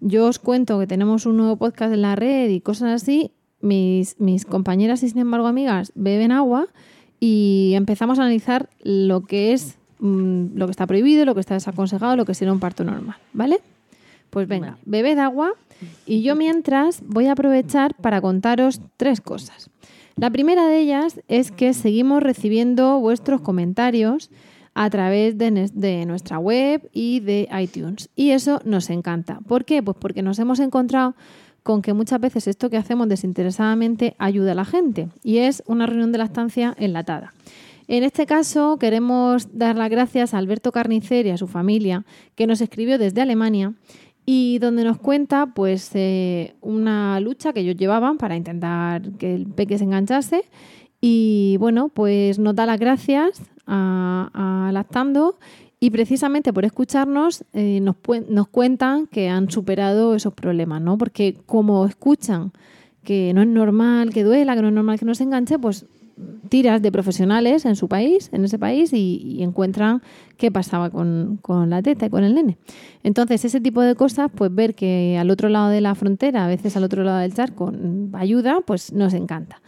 [0.00, 3.32] Yo os cuento que tenemos un nuevo podcast en la red y cosas así.
[3.62, 6.66] Mis, mis compañeras y, sin embargo, amigas beben agua
[7.18, 11.54] y empezamos a analizar lo que es Mm, lo que está prohibido, lo que está
[11.54, 13.60] desaconsejado, lo que sería un parto normal, ¿vale?
[14.30, 15.52] Pues venga, bebed agua
[16.06, 19.70] y yo mientras voy a aprovechar para contaros tres cosas.
[20.16, 24.28] La primera de ellas es que seguimos recibiendo vuestros comentarios
[24.74, 28.10] a través de, de, nuestra web y de iTunes.
[28.16, 29.38] Y eso nos encanta.
[29.46, 29.84] ¿Por qué?
[29.84, 31.14] Pues porque nos hemos encontrado
[31.62, 35.10] con que muchas veces esto que hacemos desinteresadamente ayuda a la gente.
[35.22, 37.32] Y es una reunión de la estancia enlatada.
[37.92, 42.46] En este caso queremos dar las gracias a Alberto Carnicer y a su familia, que
[42.46, 43.74] nos escribió desde Alemania
[44.24, 49.46] y donde nos cuenta pues eh, una lucha que ellos llevaban para intentar que el
[49.46, 50.46] peque se enganchase
[51.02, 55.38] y bueno, pues nos da las gracias a, Lactando
[55.78, 60.96] y precisamente por escucharnos eh, nos, nos cuentan que han superado esos problemas, ¿no?
[60.96, 62.52] Porque como escuchan
[63.04, 65.84] que no es normal que duela, que no es normal que no se enganche, pues
[66.48, 70.02] tiras de profesionales en su país, en ese país, y, encuentran
[70.36, 72.58] qué pasaba con, la teta y con el nene.
[73.02, 76.48] Entonces, ese tipo de cosas, pues ver que al otro lado de la frontera, a
[76.48, 77.72] veces al otro lado del charco,
[78.12, 79.62] ayuda, pues nos encanta.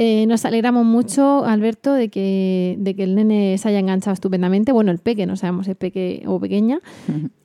[0.00, 4.70] Eh, nos alegramos mucho, Alberto, de que, de que el nene se haya enganchado estupendamente.
[4.70, 6.78] Bueno, el peque, no sabemos si es peque o pequeña.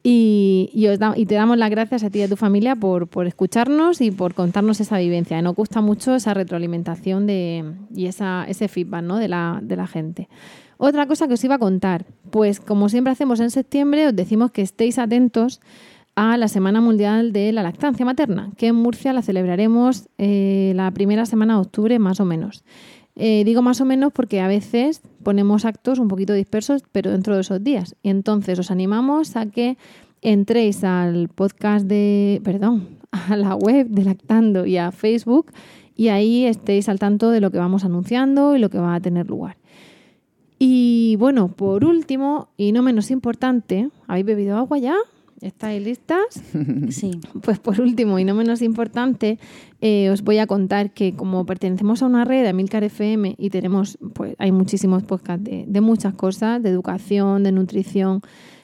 [0.04, 2.76] Y, y, os da- y te damos las gracias a ti y a tu familia
[2.76, 5.42] por, por escucharnos y por contarnos esa vivencia.
[5.42, 9.18] Nos gusta mucho esa retroalimentación de, y esa, ese feedback ¿no?
[9.18, 10.30] de, la, de la gente.
[10.78, 14.52] Otra cosa que os iba a contar, pues como siempre hacemos en septiembre, os decimos
[14.52, 15.60] que estéis atentos
[16.16, 20.92] a la Semana Mundial de la Lactancia Materna, que en Murcia la celebraremos eh, la
[20.92, 22.64] primera semana de octubre más o menos.
[23.16, 27.36] Eh, digo más o menos porque a veces ponemos actos un poquito dispersos, pero dentro
[27.36, 27.96] de esos días.
[28.04, 29.78] Y entonces os animamos a que
[30.22, 35.52] entréis al podcast de, perdón, a la web de Lactando y a Facebook
[35.96, 39.00] y ahí estéis al tanto de lo que vamos anunciando y lo que va a
[39.00, 39.58] tener lugar.
[40.58, 44.96] Y bueno, por último, y no menos importante, ¿habéis bebido agua ya?
[45.44, 46.42] ¿Estáis listas?
[46.90, 47.12] Sí.
[47.42, 49.40] Pues por último y no menos importante,
[49.82, 53.50] eh, os voy a contar que como pertenecemos a una red de Amilcar FM y
[53.50, 58.22] tenemos, pues hay muchísimos podcasts de, de muchas cosas, de educación, de nutrición,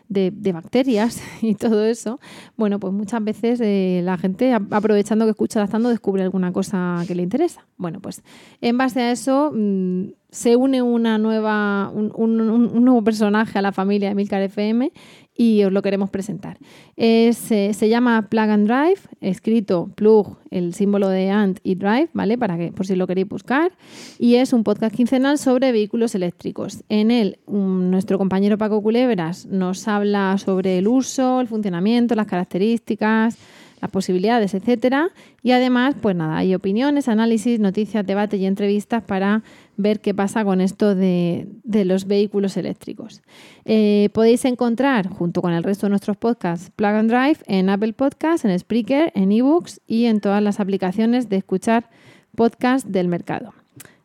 [0.07, 2.19] de, de bacterias y todo eso,
[2.57, 7.03] bueno, pues muchas veces eh, la gente, a- aprovechando que escucha Lactando, descubre alguna cosa
[7.07, 7.67] que le interesa.
[7.77, 8.23] Bueno, pues
[8.61, 13.59] en base a eso mm, se une una nueva, un, un- un- un nuevo personaje
[13.59, 14.91] a la familia de Milcar FM
[15.39, 16.57] y os lo queremos presentar.
[16.97, 22.09] Es, eh, se llama Plug and Drive, escrito plug, el símbolo de and y drive,
[22.11, 22.37] ¿vale?
[22.37, 23.71] Para que, por si lo queréis buscar.
[24.17, 26.83] Y es un podcast quincenal sobre vehículos eléctricos.
[26.89, 33.37] En él, nuestro compañero Paco Culebras nos habla sobre el uso, el funcionamiento, las características,
[33.81, 35.09] las posibilidades, etcétera.
[35.43, 39.43] Y además, pues nada, hay opiniones, análisis, noticias, debate y entrevistas para
[39.77, 43.21] ver qué pasa con esto de, los vehículos eléctricos.
[43.65, 47.93] Eh, podéis encontrar, junto con el resto de nuestros podcasts, Plug and Drive en Apple
[47.93, 51.89] Podcasts, en Spreaker, en eBooks y en todas las aplicaciones de escuchar
[52.35, 53.53] podcast del mercado.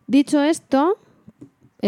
[0.07, 0.99] Dicho esto,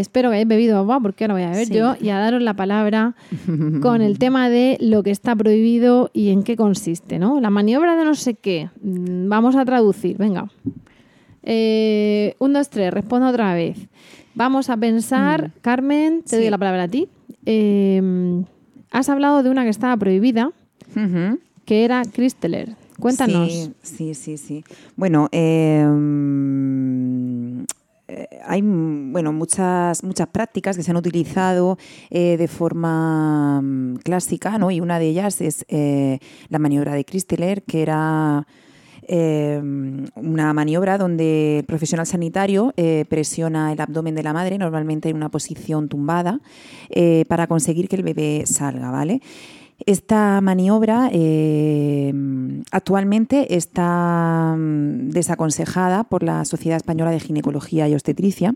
[0.00, 1.72] espero que hayáis bebido agua, porque ahora voy a Sí.
[1.72, 3.14] yo, y a daros la palabra
[3.82, 7.40] con el tema de lo que está prohibido y en qué consiste, ¿no?
[7.40, 8.70] La maniobra de no sé qué.
[8.82, 10.48] Mm, Vamos a traducir, venga.
[11.42, 13.78] Eh, un, dos, tres, respondo otra vez.
[14.34, 17.08] Vamos a pensar, Carmen, te doy la palabra a ti.
[17.46, 18.42] Eh,
[18.90, 20.50] has hablado de una que estaba prohibida,
[21.64, 22.74] que era Christeler.
[22.98, 23.50] Cuéntanos.
[23.52, 24.36] Sí, sí, sí.
[24.38, 24.64] sí.
[24.96, 27.25] Bueno, eh, mm,
[28.08, 31.76] eh, hay mm, bueno, muchas, muchas prácticas que se han utilizado
[32.10, 34.70] eh, de forma mm, clásica, ¿no?
[34.70, 38.46] Y una de ellas es eh, la maniobra de Christeler, que era
[39.08, 42.74] una maniobra donde el profesional sanitario
[43.08, 46.40] presiona el abdomen de la madre, normalmente en una posición tumbada,
[47.28, 49.20] para conseguir que el bebé salga, ¿vale?
[49.84, 52.12] Esta maniobra eh,
[52.70, 58.54] actualmente está mm, desaconsejada por la Sociedad Española de Ginecología y Obstetricia.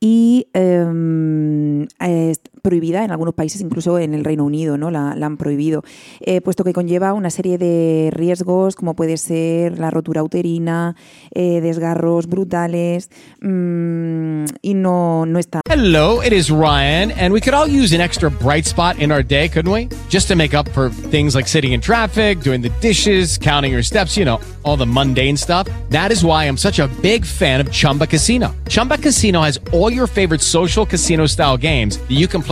[0.00, 4.90] Y es prohibida en algunos países, incluso en el Reino Unido, ¿no?
[4.90, 5.82] la, la han prohibido,
[6.20, 10.96] eh, puesto que conlleva una serie de riesgos como puede ser la rotura uterina,
[11.34, 17.54] eh, desgarros brutales mm, y no, no está Hello, it is Ryan, and we could
[17.54, 19.88] all use an extra bright spot in our day, couldn't we?
[20.08, 23.82] Just to make up for things like sitting in traffic, doing the dishes, counting your
[23.82, 25.66] steps, you know, all the mundane stuff.
[25.88, 28.54] That is why I'm such a big fan of Chumba Casino.
[28.68, 32.51] Chumba Casino has all your favorite social casino style games that you can play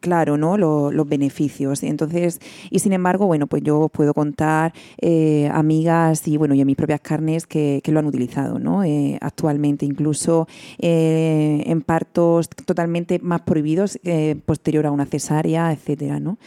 [0.00, 1.82] claro no Lo- los beneficios.
[1.82, 6.64] Entonces y sin embargo bueno pues yo puedo contar eh, amigas y bueno y a
[6.64, 10.46] mis propias carnes que, que lo han utilizado no Eh, actualmente incluso
[10.78, 16.38] eh, en partos totalmente más prohibidos eh, posterior a una cesárea etcétera no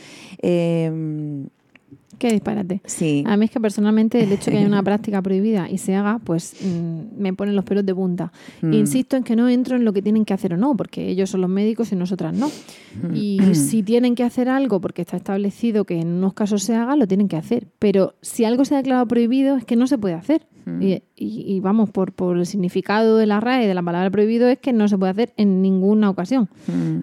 [2.17, 2.81] Qué disparate.
[2.85, 5.77] sí A mí es que personalmente el hecho de que haya una práctica prohibida y
[5.77, 8.31] se haga, pues mm, me ponen los pelos de punta.
[8.61, 8.73] Mm.
[8.73, 11.29] Insisto en que no entro en lo que tienen que hacer o no, porque ellos
[11.29, 12.47] son los médicos y nosotras no.
[12.47, 13.15] Mm.
[13.15, 16.95] Y si tienen que hacer algo porque está establecido que en unos casos se haga,
[16.95, 17.67] lo tienen que hacer.
[17.79, 20.47] Pero si algo se ha declarado prohibido es que no se puede hacer.
[20.81, 24.49] Y, y- y vamos, por, por el significado de la RAE de la palabra prohibido
[24.49, 26.49] es que no se puede hacer en ninguna ocasión.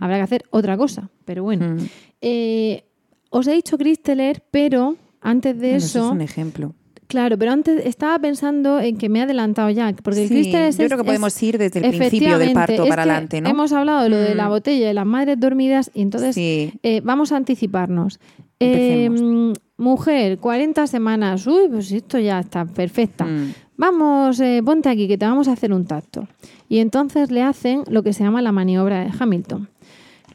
[0.01, 1.09] Habrá que hacer otra cosa.
[1.25, 1.77] Pero bueno.
[2.21, 2.85] Eh,
[3.31, 6.07] os he dicho Christeler, pero antes de Bueno, eso eso...
[6.07, 6.75] es un ejemplo
[7.07, 10.79] Claro, pero antes estaba pensando en que me he adelantado ya, porque el Sí, es...
[10.79, 13.41] yo creo que es- podemos ir desde el principio del parto es para que adelante,
[13.43, 13.51] ¿no?
[13.51, 14.51] Hemos hablado de lo de la Mm.
[14.51, 16.73] botella de las madres dormidas y entonces Sí.
[16.83, 18.19] eh, vamos a anticiparnos.
[18.59, 19.59] Eh, Empecemos.
[19.77, 21.47] mujer, 40 semanas.
[21.47, 23.27] Uy, pues esto ya está perfecta.
[23.27, 23.53] Mm.
[23.77, 26.27] vamos, eh, ponte aquí que te vamos a hacer un tacto.
[26.69, 29.69] Y entonces le hacen lo que se llama la maniobra de Hamilton.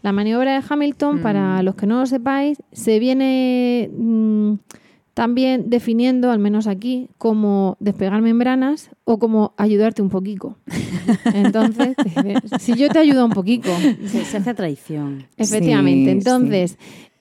[0.02, 4.54] La maniobra de Hamilton, para los que no lo sepáis, se viene mm,
[5.14, 10.58] también definiendo, al menos aquí, como despegar membranas o como ayudarte un poquito.
[11.34, 11.96] Entonces,
[12.60, 13.70] si yo te ayudo un poquito.
[14.06, 15.28] Se, se hace traición.
[15.36, 16.06] Efectivamente.
[16.06, 16.78] Sí, Entonces,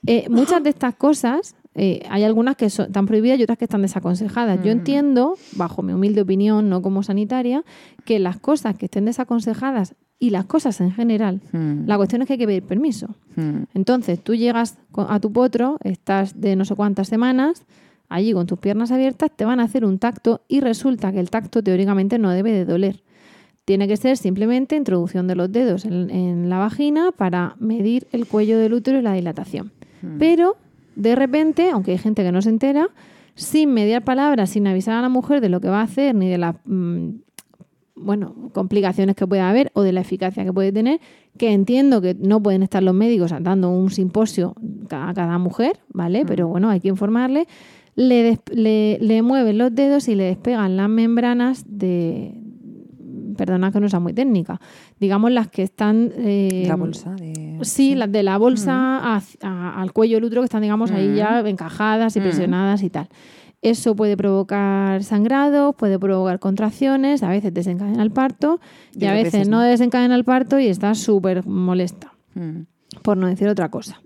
[0.07, 3.65] eh, muchas de estas cosas, eh, hay algunas que son, están prohibidas y otras que
[3.65, 4.63] están desaconsejadas.
[4.63, 7.65] Yo entiendo, bajo mi humilde opinión, no como sanitaria,
[8.05, 11.87] que las cosas que estén desaconsejadas y las cosas en general, Mm.
[11.87, 13.09] la cuestión es que hay que pedir permiso.
[13.37, 13.63] Mm.
[13.75, 17.65] Entonces, tú llegas a tu potro, estás de no sé cuántas semanas,
[18.09, 21.31] allí con tus piernas abiertas, te van a hacer un tacto y resulta que el
[21.31, 23.03] tacto teóricamente no debe de doler.
[23.65, 28.27] Tiene que ser simplemente introducción de los dedos en, en la vagina para medir el
[28.27, 29.73] cuello del útero y la dilatación.
[30.19, 30.57] Pero,
[30.97, 32.89] de repente, aunque hay gente que no se entera,
[33.35, 36.29] sin mediar palabras, sin avisar a la mujer de lo que va a hacer ni
[36.29, 37.09] de las mm,
[38.01, 41.01] bueno, complicaciones que puede haber o de la eficacia que puede tener,
[41.37, 44.55] que entiendo que no pueden estar los médicos dando un simposio
[44.91, 46.25] a cada mujer, ¿vale?
[46.27, 47.47] Pero bueno, hay que informarle.
[47.97, 52.35] Le, le, le mueven los dedos y le despegan las membranas de...
[53.37, 54.61] Perdona que no sea muy técnica.
[54.99, 56.11] Digamos las que están...
[56.17, 57.59] eh, La bolsa de...
[57.63, 58.99] Sí, las de la bolsa
[59.43, 63.09] a- al cuello del útero que están, digamos, ahí ya encajadas y presionadas y tal.
[63.61, 68.61] Eso puede provocar sangrado, puede provocar contracciones, a veces desencadena el parto
[68.95, 69.63] y, Y a veces, veces no no.
[69.65, 72.61] desencadena el parto y está súper molesta, Mm.
[73.03, 74.01] por no decir otra cosa.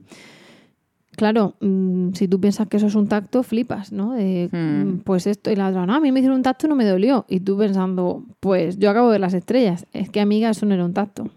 [1.14, 4.12] Claro, mm, si tú piensas que eso es un tacto, flipas, ¿no?
[4.14, 5.00] De, Mm.
[5.04, 6.86] Pues esto y la otra, no, a mí me hicieron un tacto y no me
[6.86, 7.26] dolió.
[7.28, 9.86] Y tú pensando, pues yo acabo de ver las estrellas.
[9.92, 11.28] Es que, amiga, eso no era un tacto.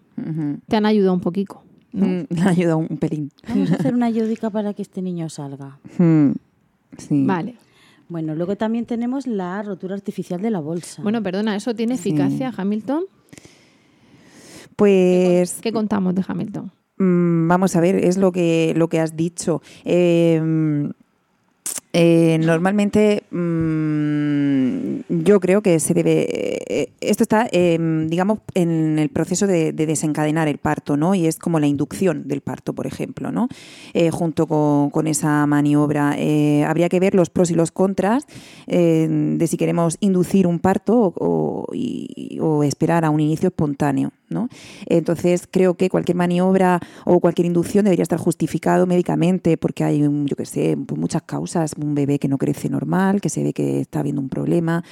[0.69, 1.61] Te han ayudado un poquito.
[1.91, 2.05] ¿no?
[2.07, 3.31] Mm, Le ayuda un pelín.
[3.49, 5.77] Vamos a hacer una ayudica para que este niño salga.
[6.97, 7.23] Sí.
[7.25, 7.55] Vale.
[8.07, 11.01] Bueno, luego también tenemos la rotura artificial de la bolsa.
[11.01, 12.09] Bueno, perdona, ¿eso tiene Sí.
[12.09, 13.05] eficacia, Hamilton?
[14.75, 16.71] Pues ¿Qué contamos de Hamilton?
[16.97, 19.61] Mm, vamos a ver, es lo que, lo que has dicho.
[19.83, 20.41] Eh,
[21.97, 26.27] eh, normalmente mm, yo creo que se debe.
[26.67, 27.77] eh, esto está, eh,
[28.09, 31.15] digamos, en el proceso de, de desencadenar el parto, ¿no?
[31.15, 33.47] Y es como la inducción del parto, por ejemplo, ¿no?
[33.93, 36.15] Eh, junto con, esa maniobra.
[36.17, 38.25] Eh, habría que ver los pros y los contras
[38.67, 44.11] eh, de si queremos inducir un parto o- y- o esperar a un inicio espontáneo,
[44.29, 44.49] ¿no?
[44.85, 50.27] Entonces creo que cualquier maniobra o cualquier inducción debería estar justificado médicamente porque hay, un,
[50.27, 53.53] yo qué sé, pues muchas causas, un bebé que no crece normal, que se ve
[53.53, 54.83] que está habiendo un problema,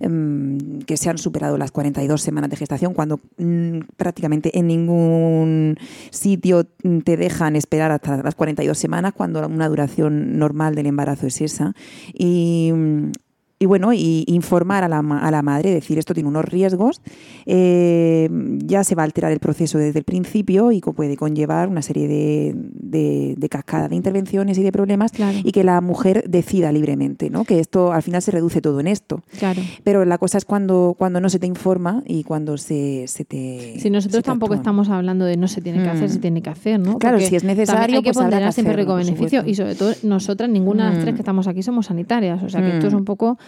[0.00, 5.76] em, que se han superado las 42 semanas de gestación cuando mm, prácticamente en ningún
[6.10, 6.64] sitio
[7.04, 11.74] te dejan esperar hasta las 42 semanas cuando una duración normal del embarazo es esa.
[12.12, 12.72] Y,
[13.58, 17.00] y bueno, y informar a la, a la madre, decir esto tiene unos riesgos,
[17.46, 18.28] eh,
[18.64, 22.06] ya se va a alterar el proceso desde el principio y puede conllevar una serie
[22.08, 25.38] de, de, de cascada de intervenciones y de problemas Claro.
[25.42, 27.44] y que la mujer decida libremente, ¿no?
[27.44, 29.22] Que esto al final se reduce todo en esto.
[29.38, 29.62] Claro.
[29.84, 33.76] Pero la cosa es cuando, cuando no se te informa y cuando se, se te...
[33.78, 36.12] Si nosotros te tampoco estamos hablando de no se tiene que hacer, Mm.
[36.12, 36.98] se tiene que hacer, ¿no?
[36.98, 39.42] Claro, Porque si es necesario, hay que pues ponderar siempre supuesto.
[39.46, 41.02] y sobre todo nosotras, ninguna de las Mm.
[41.02, 42.98] tres que estamos aquí somos sanitarias, o sea que esto es Mm.
[42.98, 43.38] un poco...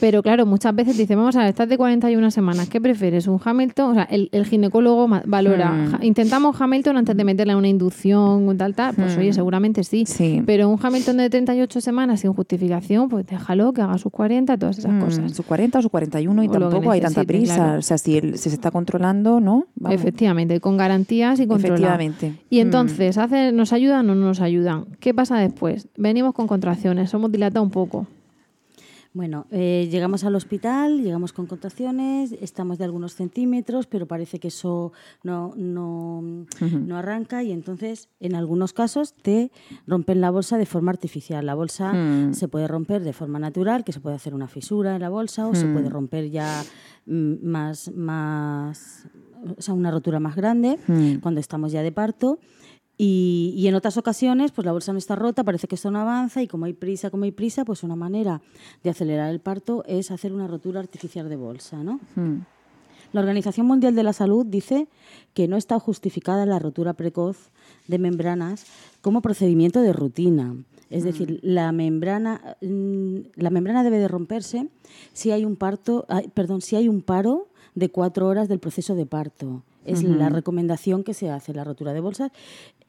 [0.00, 3.28] Pero claro, muchas veces dicen, vamos a ver, estás de 41 semanas, ¿qué prefieres?
[3.28, 3.92] ¿Un Hamilton?
[3.92, 5.90] O sea, el, el ginecólogo valora, Mm.
[5.92, 9.20] ja- intentamos Hamilton antes de meterle una inducción o tal, tal, pues Mm.
[9.20, 10.04] oye, seguramente sí.
[10.04, 10.42] Sí.
[10.44, 14.78] Pero un Hamilton de 38 semanas sin justificación, pues déjalo que haga sus 40, todas
[14.78, 15.32] esas Mm, cosas.
[15.32, 17.54] Sus 40 o sus 41 y O tampoco hay tanta prisa.
[17.54, 17.78] claro.
[17.78, 19.66] O sea, si, si se está controlando, ¿no?
[19.76, 19.94] Vamos.
[19.94, 21.76] Efectivamente, con garantías y controlado.
[21.84, 22.34] Efectivamente.
[22.50, 24.86] Y entonces, ¿hace, ¿nos ayudan o no nos ayudan?
[24.98, 25.86] ¿Qué pasa después?
[25.96, 28.06] Venimos con contracciones, somos dilatados un poco.
[29.16, 34.48] Bueno, eh, llegamos al hospital, llegamos con contracciones, estamos de algunos centímetros, pero parece que
[34.48, 36.20] eso no, no,
[36.60, 39.52] no arranca y entonces en algunos casos te
[39.86, 41.46] rompen la bolsa de forma artificial.
[41.46, 42.34] La bolsa Mm.
[42.34, 45.46] se puede romper de forma natural, que se puede hacer una fisura en la bolsa
[45.46, 46.64] o se puede romper ya
[47.06, 49.06] mm, más, más,
[49.56, 51.20] o sea, una rotura más grande Mm.
[51.20, 52.40] cuando estamos ya de parto.
[52.96, 55.98] Y, y en otras ocasiones, pues la bolsa no está rota, parece que esto no
[55.98, 58.40] avanza y como hay prisa, como hay prisa, pues una manera
[58.84, 61.98] de acelerar el parto es hacer una rotura artificial de bolsa, ¿no?
[62.14, 62.42] Mm.
[63.14, 64.88] La Organización Mundial de la Salud dice
[65.34, 67.52] que no está justificada la rotura precoz
[67.86, 68.66] de membranas
[69.02, 70.56] como procedimiento de rutina.
[70.90, 74.68] Es decir, la membrana, mm, la membrana debe de romperse
[75.12, 79.06] si hay un parto, perdón, si hay un paro de cuatro horas del proceso de
[79.06, 79.62] parto.
[79.84, 81.52] Es la recomendación que se hace.
[81.52, 82.30] La rotura de bolsas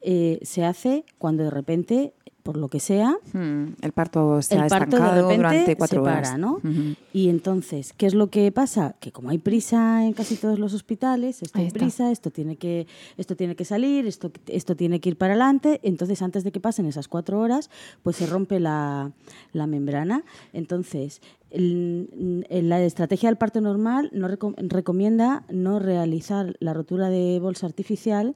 [0.01, 2.13] eh, se hace cuando de repente
[2.45, 6.09] por lo que sea, Hmm, El parto se ha de estancado repente durante cuatro se
[6.11, 6.27] horas.
[6.29, 6.53] para, ¿no?
[6.57, 6.93] Ujú.
[7.11, 8.95] Y entonces, ¿qué es lo que pasa?
[8.99, 12.85] Que como hay prisa en casi todos los hospitales, esto hay prisa, esto tiene que,
[13.17, 15.79] esto tiene que salir, esto, esto tiene que ir para adelante.
[15.81, 17.71] Entonces, antes de que pasen esas cuatro horas,
[18.03, 19.11] pues se rompe la,
[19.51, 20.23] la membrana.
[20.53, 27.09] Entonces, el- el- la estrategia del parto normal no reco- recomienda no realizar la rotura
[27.09, 28.35] de bolsa artificial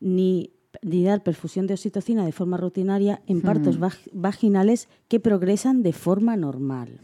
[0.00, 0.50] ni
[0.82, 3.82] ni dar perfusión de oxitocina de forma rutinaria en partos Hmm.
[3.84, 7.00] vag- vaginales que progresan de forma normal.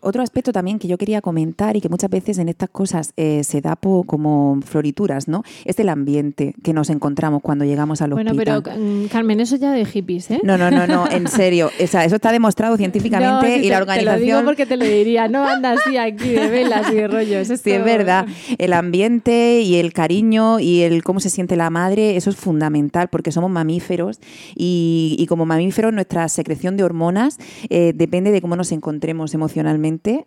[0.00, 3.42] Otro aspecto también que yo quería comentar y que muchas veces en estas cosas eh,
[3.44, 5.42] se da po- como florituras, ¿no?
[5.64, 8.62] Es el ambiente que nos encontramos cuando llegamos al Bueno, hospital.
[8.62, 10.40] pero mm, Carmen, eso ya de hippies, ¿eh?
[10.42, 11.70] No, no, no, no, en serio.
[11.82, 14.14] O sea, eso está demostrado científicamente No, y la organización...
[14.14, 15.28] Te lo digo porque te lo diría.
[15.28, 17.48] No anda así aquí de velas y de rollos.
[17.64, 18.26] Sí, es verdad.
[18.58, 23.08] El ambiente y el cariño y el cómo se siente la madre, eso es fundamental
[23.08, 24.20] porque somos mamíferos
[24.54, 27.38] y, y como mamíferos nuestra secreción de hormonas
[27.70, 29.63] eh, depende de cómo nos encontremos emocionalmente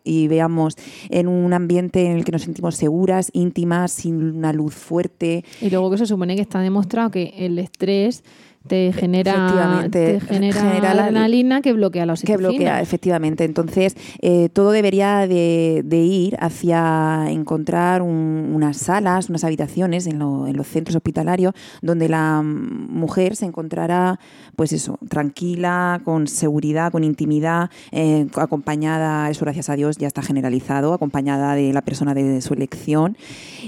[0.04, 0.76] y veamos
[1.10, 5.44] en un ambiente en el que nos sentimos seguras, íntimas, sin una luz fuerte.
[5.62, 8.24] Y luego que se supone que está demostrado que el estrés
[8.68, 12.38] te genera, te genera, adrenalina que bloquea la que oxitocina.
[12.50, 13.44] bloquea, efectivamente.
[13.46, 20.20] Entonces, eh, todo debería de, de ir hacia encontrar un- unas salas, unas habitaciones en,
[20.20, 24.20] lo- en los centros hospitalarios donde la mujer se encontrará,
[24.56, 30.22] pues eso, tranquila, con seguridad, con intimidad, eh, acompañada, eso gracias a Dios ya está
[30.22, 33.16] generalizado, acompañada de la persona de su elección.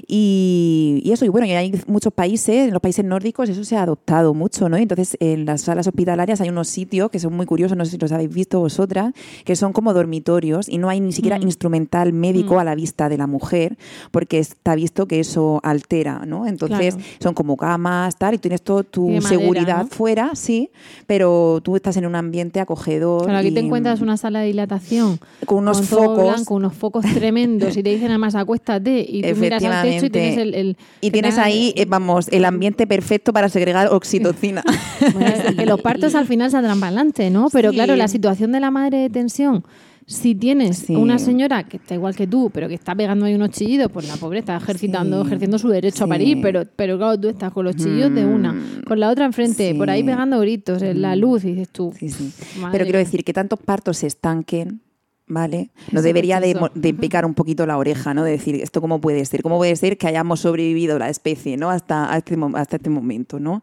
[0.07, 3.77] Y, y eso, y bueno, y hay muchos países, en los países nórdicos eso se
[3.77, 4.77] ha adoptado mucho, ¿no?
[4.77, 7.91] Y Entonces, en las salas hospitalarias hay unos sitios que son muy curiosos, no sé
[7.91, 9.13] si los habéis visto vosotras,
[9.45, 11.43] que son como dormitorios y no hay ni siquiera Mm.
[11.43, 12.59] instrumental médico Mm.
[12.59, 13.77] a la vista de la mujer,
[14.09, 16.47] porque está visto que eso altera, ¿no?
[16.47, 17.09] Entonces, Claro.
[17.21, 19.87] son como camas, tal, y tienes toda tu madera, seguridad ¿no?
[19.89, 20.71] fuera, sí,
[21.05, 23.25] pero tú estás en un ambiente acogedor.
[23.25, 26.23] Claro, aquí te encuentras una sala de dilatación con unos focos.
[26.33, 30.09] blanco, unos focos tremendos y te dicen además acuéstate y tú miras al techo y
[30.09, 30.55] tienes el...
[30.55, 34.63] el- y tienes ahí, eh, vamos, el ambiente perfecto para segregar oxitocina.
[35.13, 37.49] Bueno, es que los partos al final saldrán para adelante, ¿no?
[37.51, 37.75] Pero Sí.
[37.75, 39.63] claro, la situación de la madre de tensión,
[40.05, 40.95] si tienes Sí.
[40.95, 44.07] una señora que está igual que tú, pero que está pegando ahí unos chillidos, pues
[44.07, 45.27] la pobre está ejercitando, Sí.
[45.27, 48.53] ejerciendo su derecho a parir, pero, pero claro, tú estás con los chillos de una,
[48.53, 48.83] Mm.
[48.87, 52.09] con la otra enfrente, por ahí pegando gritos en la luz y dices tú, Sí,
[52.09, 52.31] sí.
[52.59, 54.81] madre Pero quiero decir que tantos partos se estanquen,
[55.27, 55.69] ¿vale?
[55.91, 58.23] Nos debería de, de picar un poquito la oreja, ¿no?
[58.23, 59.43] De decir, ¿esto cómo puede ser?
[59.43, 61.69] ¿Cómo puede ser que hayamos sobrevivido la especie, ¿no?
[61.69, 63.61] Hasta, a este, hasta este momento, ¿no?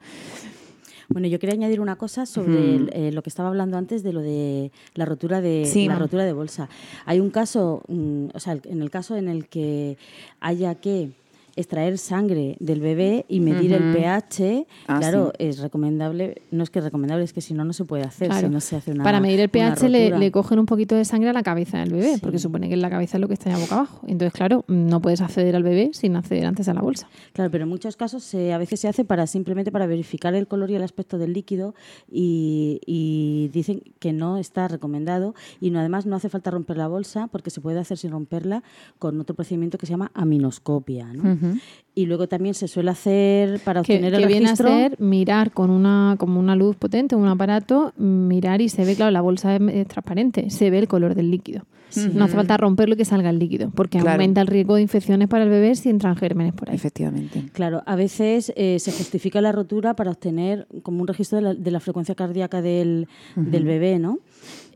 [1.09, 4.13] Bueno, yo quería añadir una cosa sobre el- eh, lo que estaba hablando antes de
[4.13, 5.87] lo de la rotura de Sí.
[5.87, 6.69] la rotura de bolsa.
[7.05, 9.97] Hay un caso, mm, o sea, en el caso en el que
[10.41, 11.11] haya que
[11.57, 15.47] extraer sangre del bebé y medir el pH, Ah, claro, sí.
[15.47, 18.29] es recomendable, no es que es recomendable, es que si no, no se puede hacer,
[18.29, 18.47] Claro.
[18.49, 21.31] si no se hace una Para medir el pH le, cogen un poquito de sangre
[21.31, 22.21] a la cabeza del bebé, Sí.
[22.21, 24.01] porque supone que en la cabeza es lo que está ya boca abajo.
[24.07, 27.09] Entonces, claro, no puedes acceder al bebé sin acceder antes a la bolsa.
[27.33, 30.47] Claro, pero en muchos casos se, a veces se hace para simplemente para verificar el
[30.47, 31.75] color y el aspecto del líquido
[32.11, 36.89] y, y dicen que no está recomendado y no, además no hace falta romper la
[36.89, 38.63] bolsa porque se puede hacer sin romperla
[38.99, 41.13] con otro procedimiento que se llama aminoscopia.
[41.13, 41.46] ¿no?
[41.95, 45.51] Y luego también se suele hacer para que, obtener que el viene a ser mirar
[45.53, 49.57] con una como una luz potente, un aparato, mirar y se ve, claro, la bolsa
[49.57, 51.65] es, es transparente, se ve el color del líquido.
[52.13, 54.11] No hace falta romperlo y que salga el líquido, porque Claro.
[54.21, 56.75] aumenta el riesgo de infecciones para el bebé si entran gérmenes por ahí.
[56.77, 57.45] Efectivamente.
[57.53, 61.55] Claro, a veces eh, se justifica la rotura para obtener como un registro de la,
[61.55, 64.19] de la frecuencia cardíaca del, del bebé, ¿no?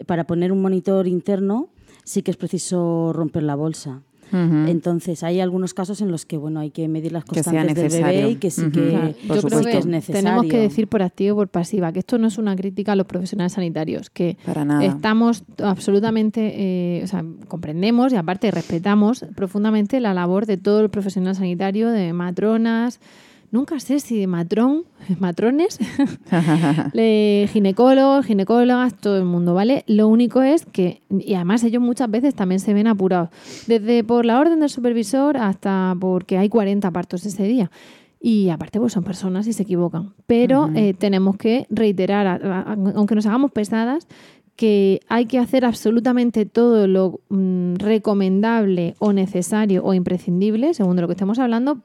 [0.06, 1.68] Para poner un monitor interno
[2.04, 4.00] sí que es preciso romper la bolsa.
[4.32, 8.02] Entonces, hay algunos casos en los que bueno hay que medir las Que constantes del
[8.02, 8.70] bebé y que sí Ujú.
[8.72, 9.68] que, Claro, Yo creo supuesto.
[9.70, 10.22] que es necesario.
[10.22, 12.96] tenemos que decir por activo y por pasiva que esto no es una crítica a
[12.96, 14.84] los profesionales sanitarios, que Para nada.
[14.84, 20.90] estamos absolutamente, eh, o sea, comprendemos y aparte respetamos profundamente la labor de todo el
[20.90, 23.00] profesional sanitario, de matronas,
[23.50, 24.84] nunca sé si matrón,
[25.18, 25.78] matrones,
[26.92, 29.84] le- ginecólogos, ginecólogas, todo el mundo, ¿vale?
[29.86, 33.30] Lo único es que, y además ellos muchas veces también se ven apurados,
[33.66, 37.70] desde por la orden del supervisor hasta porque hay 40 partos ese día.
[38.22, 40.12] Y aparte, pues son personas y se equivocan.
[40.26, 44.06] Pero eh, tenemos que reiterar, a- a- aunque nos hagamos pesadas,
[44.56, 51.02] que hay que hacer absolutamente todo lo mm, recomendable o necesario o imprescindible, según de
[51.02, 51.78] lo que estemos hablando,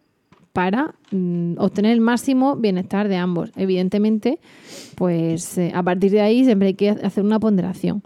[0.55, 3.51] para mm, obtener el máximo bienestar de ambos.
[3.57, 4.39] Evidentemente,
[4.95, 8.01] pues eh, a partir de ahí siempre hay que hacer una ponderación.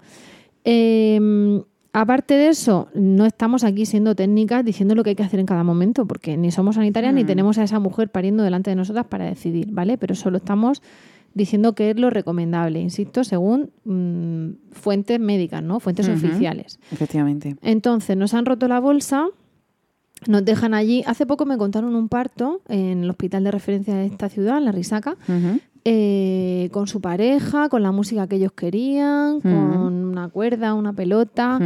[0.65, 1.61] Eh,
[1.93, 5.45] aparte de eso, no estamos aquí siendo técnicas diciendo lo que hay que hacer en
[5.45, 9.05] cada momento, porque ni somos sanitarias ni tenemos a esa mujer pariendo delante de nosotras
[9.05, 9.99] para decidir, ¿vale?
[9.99, 10.81] Pero solo estamos
[11.35, 15.79] diciendo que es lo recomendable, insisto, según mm, fuentes médicas, ¿no?
[15.79, 16.79] Fuentes oficiales.
[16.91, 17.57] Efectivamente.
[17.61, 19.27] Entonces, nos han roto la bolsa,
[20.27, 21.03] nos dejan allí.
[21.05, 24.65] Hace poco me contaron un parto en el hospital de referencia de esta ciudad, en
[24.65, 25.15] la Risaca.
[25.85, 31.59] Eh, con su pareja, con la música que ellos querían, con una cuerda, una pelota,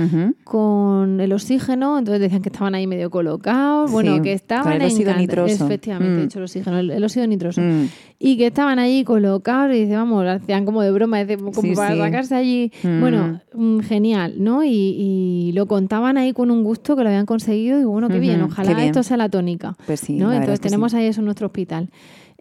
[0.44, 1.98] con el oxígeno.
[1.98, 5.66] Entonces decían que estaban ahí medio colocados, bueno, Sí, que estaban el óxido nitroso.
[5.66, 6.20] Efectivamente, Mm.
[6.20, 7.62] he dicho el oxígeno, el, el óxido nitroso.
[7.62, 7.88] Mm.
[8.20, 11.94] Y que estaban ahí colocados y dice, vamos, hacían como de broma, como Sí, para
[11.94, 12.00] sí.
[12.00, 12.72] sacarse allí.
[12.84, 13.00] Mm.
[13.02, 14.64] Bueno, mm, genial, ¿no?
[14.64, 18.20] Y, y lo contaban ahí con un gusto que lo habían conseguido y bueno, qué
[18.20, 18.88] bien, ojalá qué bien.
[18.88, 19.76] esto sea la tónica.
[19.86, 20.30] Pues sí, ¿no?
[20.30, 21.90] la Entonces tenemos ahí eso en nuestro hospital.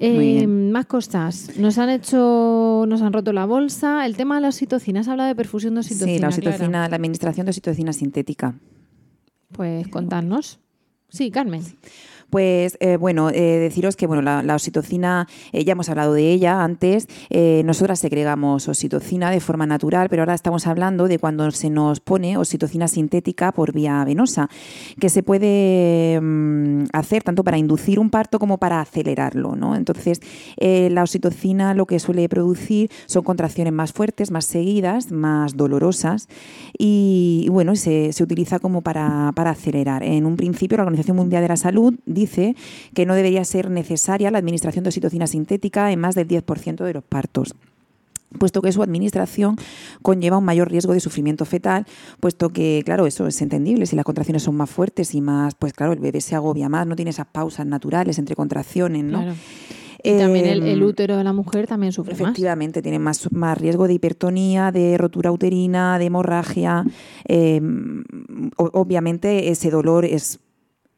[0.04, 1.50] Eh, más cosas.
[1.58, 4.04] Nos han hecho, nos han roto la bolsa.
[4.04, 5.00] El tema de la oxitocina.
[5.00, 6.06] Has hablado de perfusión de oxitocina.
[6.06, 6.54] Sí, la Clara.
[6.56, 8.54] oxitocina, la administración de oxitocina sintética.
[9.52, 10.58] Pues contarnos.
[11.08, 11.62] Sí, Carmen.
[12.32, 16.64] Pues eh, bueno, eh, deciros que bueno, la, oxitocina, eh, ya hemos hablado de ella
[16.64, 17.06] antes,
[17.62, 22.38] nosotras segregamos oxitocina de forma natural, pero ahora estamos hablando de cuando se nos pone
[22.38, 24.48] oxitocina sintética por vía venosa,
[24.98, 29.54] que se puede mm, hacer tanto para inducir un parto como para acelerarlo.
[29.54, 29.76] ¿no?
[29.76, 30.20] Entonces,
[30.58, 36.28] la oxitocina lo que suele producir son contracciones más fuertes, más seguidas, más dolorosas
[36.78, 40.02] y, y, bueno, se, se utiliza como para, para acelerar.
[40.02, 44.30] En un principio, la Organización Mundial de la Salud dice que no debería ser necesaria
[44.30, 47.54] la administración de oxitocina sintética en más del 10% de los partos
[48.38, 49.56] puesto que su administración
[50.00, 51.84] conlleva un mayor riesgo de sufrimiento fetal,
[52.18, 55.74] puesto que, claro, eso es entendible, si las contracciones son más fuertes y más, pues
[55.74, 59.18] claro, el bebé se agobia más, no tiene esas pausas naturales entre contracciones, ¿no?
[59.20, 59.34] Claro.
[60.02, 62.20] Y también el, el Em, útero de la mujer también sufre más.
[62.22, 66.84] Efectivamente, tiene más, más riesgo de hipertonía, de rotura uterina, de hemorragia.
[67.28, 67.60] Eh,
[68.56, 70.40] o- obviamente ese dolor es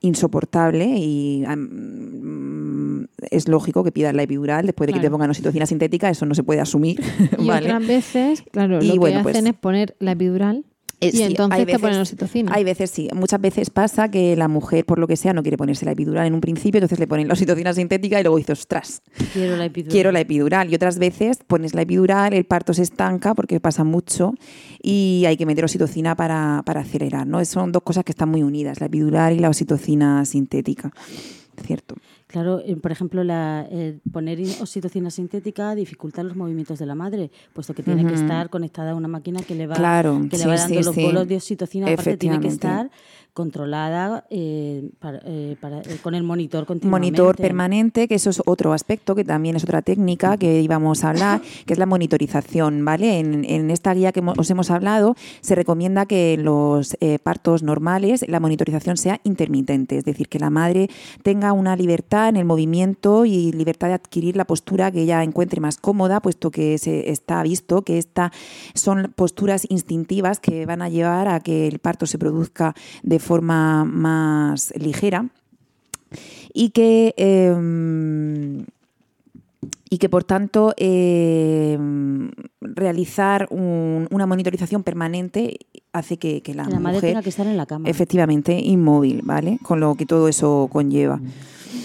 [0.04, 5.66] insoportable y am, es lógico que pidas la epidural después de que te pongan oxitocina
[5.66, 7.00] sintética, eso no se puede asumir.
[7.38, 7.66] Y ¿vale?
[7.66, 10.64] otras veces, claro, Y lo bueno, que pues- hacen es poner la epidural
[11.00, 12.52] Eh, y sí, entonces hay te ponen veces- oxitocina.
[12.54, 15.56] Hay veces sí, muchas veces pasa que la mujer, por lo que sea, no quiere
[15.56, 18.52] ponerse la epidural en un principio, entonces le ponen la oxitocina sintética y luego dice,
[18.52, 19.92] ostras, Quiero la epidural.
[19.92, 20.70] quiero la epidural.
[20.70, 24.32] Y otras veces pones la epidural, el parto se estanca porque pasa mucho
[24.82, 27.26] y hay que meter oxitocina para, para acelerar.
[27.26, 27.44] ¿no?
[27.44, 30.90] Son dos cosas que están muy unidas, la epidural y la oxitocina sintética.
[31.66, 31.94] Cierto.
[32.34, 36.96] Claro, eh, por ejemplo, la, eh, poner in- oxitocina sintética dificulta los movimientos de la
[36.96, 40.36] madre, puesto que tiene que estar conectada a una máquina que le va, Claro, que
[40.36, 41.02] le sí, va dando sí, los sí.
[41.04, 41.86] bolos de oxitocina.
[41.86, 42.90] Aparte, tiene que estar
[43.34, 47.10] controlada eh, para- eh, para- eh, con el monitor continuamente.
[47.10, 51.10] Monitor permanente, que eso es otro aspecto, que también es otra técnica que íbamos a
[51.10, 53.18] hablar, que es la monitorización, ¿vale?
[53.18, 58.24] En, en esta guía que os hemos hablado, se recomienda que los eh, partos normales
[58.28, 60.88] la monitorización sea intermitente, es decir, que la madre
[61.22, 65.60] tenga una libertad en el movimiento y libertad de adquirir la postura que ella encuentre
[65.60, 68.30] más cómoda, puesto que se está visto que estas
[68.74, 73.84] son posturas instintivas que van a llevar a que el parto se produzca de forma
[73.84, 75.28] más ligera
[76.52, 78.64] y que eh,
[79.90, 81.78] y que por tanto eh,
[82.60, 85.58] realizar un- una monitorización permanente
[85.92, 87.88] hace que, que la, madre mujer tenga que estar en la cama.
[87.88, 89.58] efectivamente inmóvil, ¿vale?
[89.62, 91.20] Con lo que todo eso conlleva.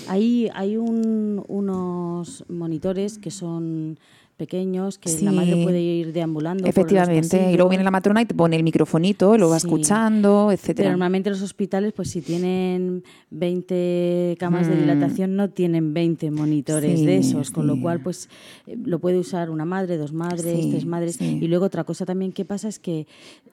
[0.08, 4.00] Hay, hay un- unos monitores que son
[4.40, 5.24] pequeños, que Sí.
[5.26, 6.64] la madre puede ir deambulando.
[6.64, 9.60] por los Efectivamente, y luego viene la matrona y te pone el microfonito, lo va
[9.60, 9.68] Sí.
[9.68, 10.90] escuchando, Pero etcétera.
[10.90, 14.80] normalmente los hospitales, pues si tienen 20 camas de Mm.
[14.80, 18.30] dilatación, no tienen 20 monitores Sí, de esos, con lo cual, pues
[18.68, 21.20] eh, lo puede usar una madre, dos madres, tres madres.
[21.22, 23.06] Y luego otra cosa también que pasa es que...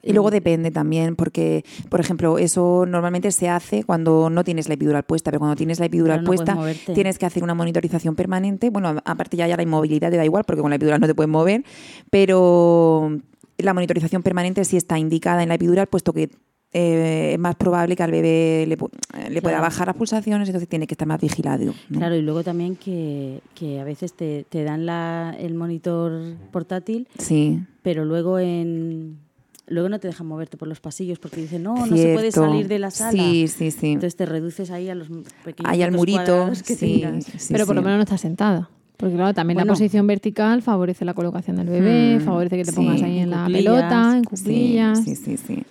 [0.03, 4.67] Y luego eh, depende también, porque, por ejemplo, eso normalmente se hace cuando no tienes
[4.69, 6.57] la epidural puesta, pero cuando tienes la epidural no puesta,
[6.93, 8.69] tienes que hacer una monitorización permanente.
[8.69, 11.13] Bueno, aparte ya, ya la inmovilidad te da igual, porque con la epidural no te
[11.15, 11.63] puedes mover,
[12.09, 13.17] pero
[13.57, 16.29] la monitorización permanente sí está indicada en la epidural, puesto que
[16.73, 18.91] eh, es más probable que al bebé le, pu-
[19.29, 19.61] le pueda Claro.
[19.63, 21.65] bajar las pulsaciones, entonces tiene que estar más vigilado.
[21.89, 21.97] ¿no?
[21.97, 27.07] Claro, y luego también que, que a veces te, te dan la, el monitor portátil,
[27.17, 27.61] Sí.
[27.81, 29.25] pero luego en...
[29.69, 32.69] Luego no te dejan moverte por los pasillos porque dicen, no, no se puede salir
[32.69, 33.11] de la sala.
[33.11, 33.87] Sí, sí, sí.
[33.87, 35.09] Entonces te reduces ahí a los
[35.43, 37.03] pequeños Ahí al murito, que sí,
[37.37, 38.69] sí, Pero por lo menos no estás sentada.
[38.97, 42.71] Porque claro, también la posición vertical favorece la colocación del bebé, Mm, favorece que te
[42.71, 42.75] sí.
[42.77, 43.63] pongas ahí en En la cuclillas.
[43.63, 45.03] pelota, en cuclillas.
[45.03, 45.63] Sí, sí, sí.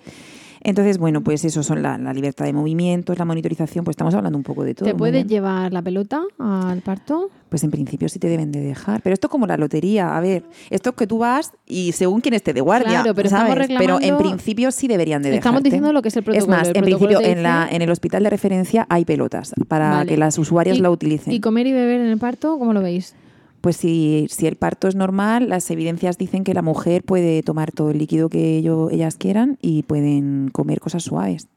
[0.67, 4.37] Entonces, bueno, pues eso son la, la libertad de movimientos, la monitorización, pues estamos hablando
[4.37, 4.85] un poco de todo.
[4.89, 7.29] ¿Te puedes llevar la pelota al parto?
[7.47, 9.01] Pues en principio sí te deben de dejar.
[9.01, 10.17] Pero esto es como la lotería.
[10.17, 13.01] A ver, esto es que tú vas y según quién esté de guardia.
[13.01, 13.51] Claro, pero ¿sabes?
[13.61, 15.63] estamos Pero en reclamando- principio sí deberían de Estamos dejarte.
[15.69, 16.53] diciendo lo que es el protocolo.
[16.53, 19.89] Es más, El en principio en, la, en el hospital de referencia hay pelotas para
[19.91, 20.09] Vale.
[20.09, 21.31] que las usuarias la utilicen.
[21.31, 23.15] ¿Y comer y beber en el parto, cómo lo veis?
[23.61, 27.71] Pues si, si el parto es normal, las evidencias dicen que la mujer puede tomar
[27.71, 31.47] todo el líquido que ello- ellas quieran y pueden comer cosas suaves.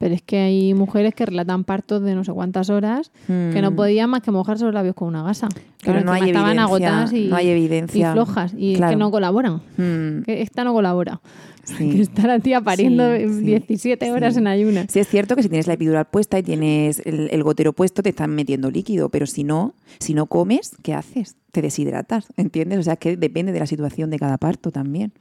[0.00, 3.70] Pero es que hay mujeres que relatan partos de no sé cuántas horas que no
[3.70, 3.76] Mm.
[3.76, 5.50] podían más que mojarse los labios con una gasa.
[5.84, 8.08] Pero no encima hay estaban evidencia, agotadas y, no hay evidencia.
[8.08, 8.54] y flojas.
[8.56, 8.92] Y es Claro.
[8.92, 9.60] que no colaboran.
[9.76, 11.20] Mm, Que esta no colabora.
[11.64, 11.74] sí.
[11.90, 14.40] Que está la tía pariendo Sí, sí, 17 horas sí.
[14.40, 14.86] en ayunas.
[14.88, 18.02] Sí, es cierto que si tienes la epidural puesta y tienes el, el gotero puesto,
[18.02, 21.36] te están metiendo líquido, pero si no, si no comes, ¿qué haces?
[21.52, 22.78] Te deshidratas, ¿entiendes?
[22.78, 25.12] O sea, que depende de la situación de cada parto también.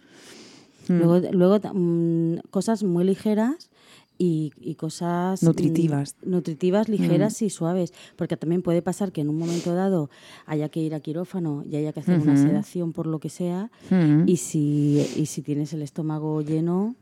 [0.88, 0.93] Mm.
[0.99, 1.59] Luego, luego
[2.49, 3.69] cosas muy ligeras
[4.22, 6.15] y, y cosas mm, Nutritivas.
[6.24, 7.93] nutritivas, ligeras y suaves.
[8.17, 10.09] Porque también puede pasar que en un momento dado
[10.45, 13.72] haya que ir a quirófano y haya que hacer una sedación por lo que sea.
[13.89, 14.28] Mm.
[14.28, 16.95] Y si, y si tienes el estómago lleno,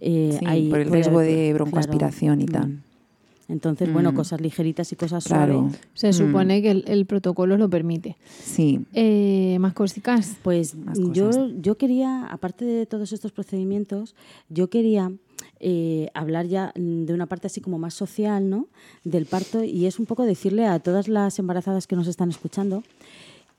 [0.00, 2.68] eh, Sí, ahí por el riesgo haber- de broncoaspiración y tal.
[2.70, 2.82] Mm.
[3.46, 4.14] Entonces, bueno, Mm.
[4.14, 5.68] cosas ligeritas y cosas Claro.
[5.68, 5.80] suaves.
[5.92, 6.12] Se Mm.
[6.14, 8.16] supone que el, el protocolo lo permite.
[8.42, 8.80] Sí.
[8.94, 10.36] Eh, más cositas.
[10.42, 14.14] Pues Más yo, yo quería, aparte de todos estos procedimientos,
[14.48, 15.12] yo quería
[15.60, 18.66] eh, hablar ya mm, de una parte así como más social, ¿no?
[19.04, 22.82] Del parto y es un poco decirle a todas las embarazadas que nos están escuchando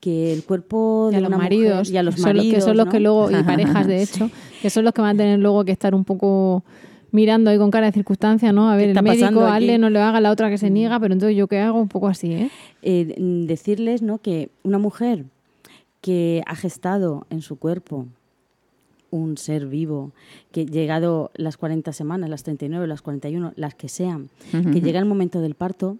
[0.00, 2.36] que el cuerpo Y de a los una mujer- maridos, y a los son los
[2.36, 2.92] maridos, que son los ¿no?
[2.92, 4.30] que luego, y parejas de hecho,
[4.62, 6.62] que son los que van a tener luego que estar un poco
[7.12, 8.68] mirando ahí con cara de circunstancia, ¿no?
[8.70, 9.40] A ver, el médico?
[9.40, 9.44] Mm.
[9.44, 11.88] hazle, no le haga, la otra que se niega, pero entonces yo qué hago un
[11.88, 12.50] poco así, ¿eh?
[12.82, 14.18] eh, mm, decirles ¿no?
[14.18, 15.24] que una mujer
[16.02, 18.06] que ha gestado en su cuerpo
[19.10, 20.12] un ser vivo,
[20.52, 25.06] que llegado las 40 semanas, las 39, las 41, las que sean, que llega el
[25.06, 25.98] momento del parto,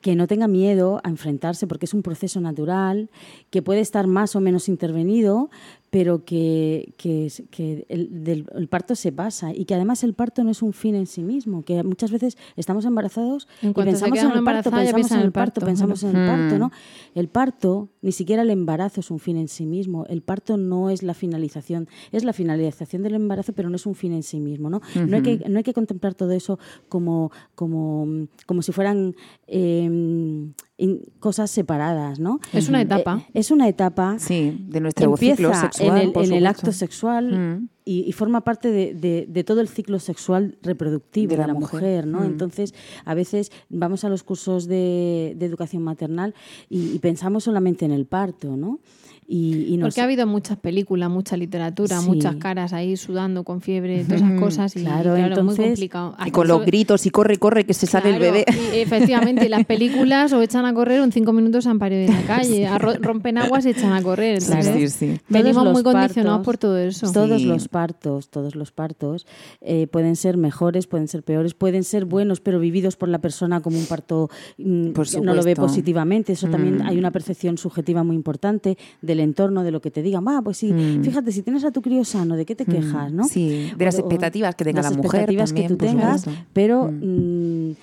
[0.00, 3.10] que no tenga miedo a enfrentarse porque es un proceso natural,
[3.50, 5.50] que puede estar más o menos intervenido,
[5.90, 7.30] pero que, que,
[7.88, 10.94] el, del- el parto se pasa y que además el parto no es un fin
[10.94, 15.10] en sí mismo, que muchas veces estamos embarazados En y pensamos en el parto, pensamos
[15.12, 16.58] en el parto, pensamos en el parto.
[16.58, 16.70] ¿no?
[17.14, 20.04] El parto, ni siquiera el embarazo es un fin en sí mismo.
[20.06, 23.94] El parto no es la finalización, es la finalización del embarazo, pero no es un
[23.94, 24.80] fin en sí mismo, ¿no?
[24.94, 26.58] no, hay que, no hay que contemplar todo eso
[26.88, 28.06] como, como,
[28.46, 29.14] como si fueran
[29.46, 30.54] eh, in-
[31.18, 32.38] cosas separadas, ¿no?
[32.52, 33.22] Es una etapa.
[33.28, 34.18] Eh, es una etapa.
[34.18, 35.88] Sí, de nuestro Empieza ciclo sexual.
[35.96, 36.48] en el, por en el supuesto.
[36.60, 37.68] acto sexual Mm.
[37.84, 41.46] y, y forma parte de, de- de todo el ciclo sexual reproductivo De de la
[41.48, 41.80] la, mujer.
[41.80, 42.20] mujer, ¿no?
[42.20, 42.24] Mm.
[42.26, 42.74] Entonces,
[43.04, 46.34] a veces vamos a los cursos de, de educación maternal
[46.70, 48.78] y, y pensamos solamente en el parto, ¿no?
[49.30, 52.06] Y, y nos- Porque ha habido muchas películas, mucha literatura, Sí.
[52.08, 54.74] muchas caras ahí sudando con fiebre, todas esas cosas.
[54.74, 56.16] Y Claro, claro, es muy entonces- complicado.
[56.26, 58.46] Y con los gritos y corre, corre, que se sale el bebé.
[58.74, 61.78] y efectivamente, y las películas o echan a correr o en cinco minutos se han
[61.78, 62.68] parido en la calle,
[63.02, 64.38] rompen aguas y echan a correr.
[64.42, 65.20] Entonces, Sí, sí.
[65.28, 67.12] Venimos Todos muy los condicionados partos- por todo eso.
[67.12, 67.46] Todos Sí.
[67.46, 69.26] los partos, todos los partos
[69.60, 73.60] eh, pueden ser mejores, pueden ser peores, pueden ser buenos, pero vividos por la persona
[73.60, 76.32] como un parto mm, Por no lo ve positivamente.
[76.32, 76.86] Eso también Mm.
[76.86, 80.24] hay una percepción subjetiva muy importante del entorno, de lo que te digan.
[80.28, 81.02] Ah, pues sí, Mm.
[81.04, 83.12] fíjate, si tienes a tu crío sano, ¿de qué te quejas?
[83.12, 83.24] ¿no?
[83.24, 86.20] Sí, de las O- expectativas que tenga las la mujer expectativas también, que tú tengas,
[86.22, 86.44] supuesto.
[86.52, 87.70] pero Mm.
[87.70, 87.74] mm,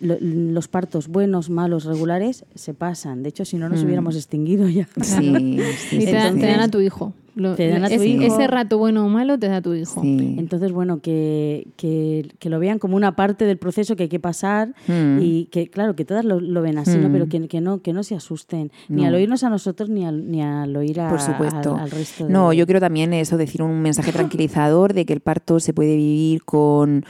[0.00, 3.22] lo- los partos buenos, malos, regulares se pasan.
[3.22, 3.86] De hecho, si no nos Mm.
[3.86, 4.88] hubiéramos extinguido ya.
[5.00, 5.58] Sí,
[5.90, 7.14] sí, Y dan, te dan a tu hijo.
[7.36, 8.22] Lo- Te dan a tu ese, hijo.
[8.22, 10.00] ese rato bueno o malo te da tu hijo.
[10.02, 10.36] Sí.
[10.38, 14.20] Entonces, bueno, que, que, que lo vean como una parte del proceso que hay que
[14.20, 15.18] pasar Mm.
[15.20, 17.08] y que, claro, que todas lo, lo ven así, ¿no?
[17.08, 17.12] Mm.
[17.12, 20.30] pero que, que no que no se asusten, ni al oírnos a nosotros ni al,
[20.30, 21.74] ni al oír a- Por supuesto.
[21.74, 22.26] al, al resto.
[22.26, 25.72] de- No, yo quiero también eso, decir un mensaje tranquilizador de que el parto se
[25.72, 27.04] puede vivir con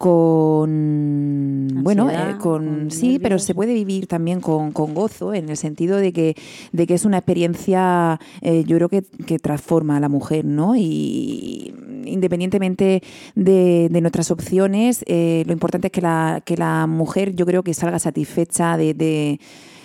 [0.00, 5.50] con bueno eh, con, con sí pero se puede vivir también con, con gozo en
[5.50, 6.36] el sentido de que
[6.72, 10.74] de que es una experiencia eh, yo creo que, que transforma a la mujer no
[10.74, 11.74] y
[12.06, 13.02] independientemente
[13.34, 17.62] de, de nuestras opciones eh, lo importante es que la que la mujer yo creo
[17.62, 19.38] que salga satisfecha de, de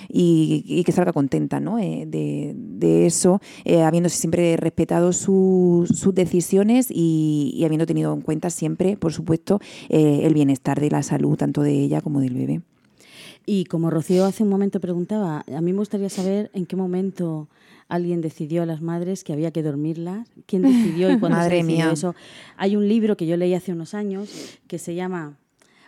[0.10, 1.80] y, y que salga contenta ¿no?
[1.80, 8.14] Eh, de, de eso, eh, habiéndose siempre respetado su- sus decisiones y, y habiendo tenido
[8.14, 12.20] en cuenta siempre, por supuesto, eh, el bienestar de la salud tanto de ella como
[12.22, 12.62] del bebé.
[13.48, 17.48] Y como Rocío hace un momento preguntaba, a mí me gustaría saber en qué momento
[17.88, 20.28] alguien decidió a las madres que había que dormirlas.
[20.48, 21.92] ¿Quién decidió y cuándo Madre se decidió mía.
[21.94, 22.16] eso?
[22.58, 24.32] Hay un libro que yo leí hace unos años
[24.68, 25.38] que se llama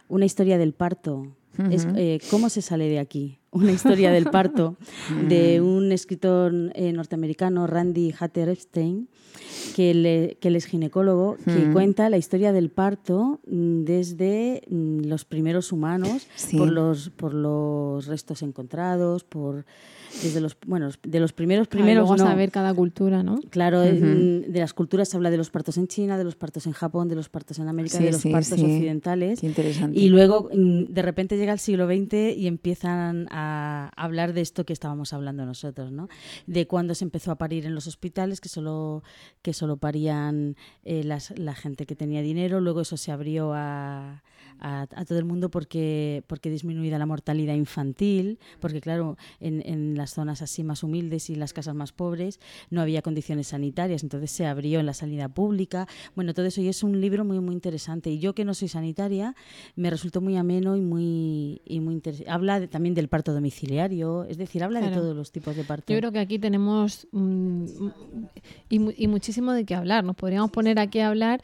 [0.08, 1.26] Una historia del parto.
[1.72, 3.40] Es, eh, ¿Cómo se sale de aquí?
[3.52, 4.76] Una historia del parto
[5.28, 9.08] de un escritor eh, norteamericano, Randy Hatter Epstein,
[9.76, 15.06] que, le- que él es ginecólogo, que cuenta la historia del parto mm, desde mm,
[15.06, 16.58] los primeros humanos, Sí.
[16.58, 19.66] por, los, por los restos encontrados, por
[20.24, 22.24] desde los bueno de los primeros primeros Luego a no.
[22.24, 23.40] saber cada cultura, ¿no?
[23.50, 26.66] Claro, mm, de las culturas se habla de los partos en China, de los partos
[26.66, 28.64] en Japón, de los partos en América, Sí, de los sí, partos sí.
[28.66, 29.40] occidentales.
[29.42, 30.00] Qué interesante.
[30.00, 34.66] Y luego mm, de repente llega el siglo XX y empiezan a hablar de esto
[34.66, 36.08] que estábamos hablando nosotros, ¿no?
[36.46, 39.04] De cuando se empezó a parir en los hospitales, que solo,
[39.42, 44.24] que solo parían eh, las- la gente que tenía dinero, luego eso se abrió a,
[44.60, 49.96] a- a todo el mundo porque, porque disminuida la mortalidad infantil, porque claro, en, en
[49.96, 52.40] las zonas así más humildes y las casas más pobres
[52.70, 55.88] no había condiciones sanitarias, entonces se abrió en la sanidad pública.
[56.16, 58.10] Bueno, todo eso y es un libro muy muy interesante.
[58.10, 59.36] Y yo que no soy sanitaria,
[59.76, 62.32] me resultó muy ameno y muy, y muy interesante.
[62.32, 65.94] Habla de- también del parto domiciliario, es decir, habla de todos los tipos de parto.
[65.94, 67.66] Yo creo que aquí tenemos mm,
[68.70, 70.04] y, y muchísimo de qué hablar.
[70.04, 71.42] Nos podríamos poner aquí a hablar.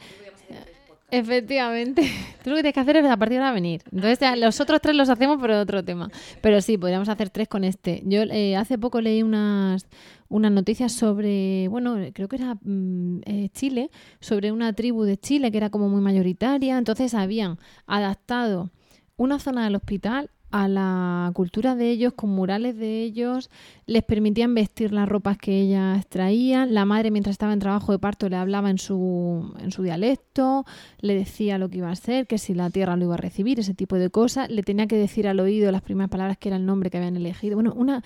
[1.14, 2.01] Efectivamente.
[2.43, 3.84] Tú lo que tienes que hacer es a partir de ahora venir.
[3.91, 6.09] Entonces, los otros tres los hacemos, pero otro tema.
[6.41, 8.01] Pero sí, podríamos hacer tres con este.
[8.05, 9.86] Yo eh, hace poco leí unas,
[10.28, 15.51] unas noticias sobre, bueno, creo que era mm, eh, Chile, sobre una tribu de Chile
[15.51, 16.80] que era como muy mayoritaria.
[16.80, 18.72] Entonces, habían adaptado
[19.16, 23.49] una zona del hospital a la cultura de ellos, con murales de ellos,
[23.88, 27.97] les permitían vestir las ropas que ellas traían, la madre mientras estaba en trabajo de
[27.97, 30.64] parto le hablaba en su, en su dialecto,
[31.01, 33.60] le decía lo que iba a hacer, que si la tierra lo iba a recibir,
[33.60, 36.58] ese tipo de cosas, le tenía que decir al oído las primeras palabras que era
[36.58, 38.04] el nombre que habían elegido, bueno, una,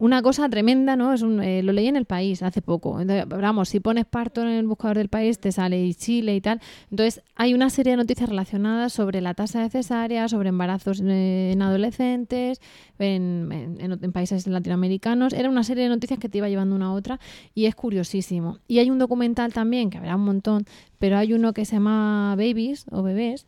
[0.00, 1.12] una cosa tremenda, ¿no?
[1.12, 3.00] Es un, eh, lo leí en el país hace poco.
[3.00, 6.40] Entonces, vamos, si pones parto en el buscador del país, te sale y Chile y
[6.40, 6.60] tal.
[6.90, 11.52] Entonces, hay una serie de noticias relacionadas sobre la tasa de cesárea, sobre embarazos eh,
[11.52, 12.60] en adolescentes,
[12.98, 15.32] en, en- en- en países latinoamericanos.
[15.34, 17.20] Era una serie de noticias que te iba llevando una a otra
[17.54, 18.58] y es curiosísimo.
[18.66, 20.64] Y hay un documental también, que habrá un montón,
[20.98, 23.46] pero hay uno que se llama Babies o Bebés.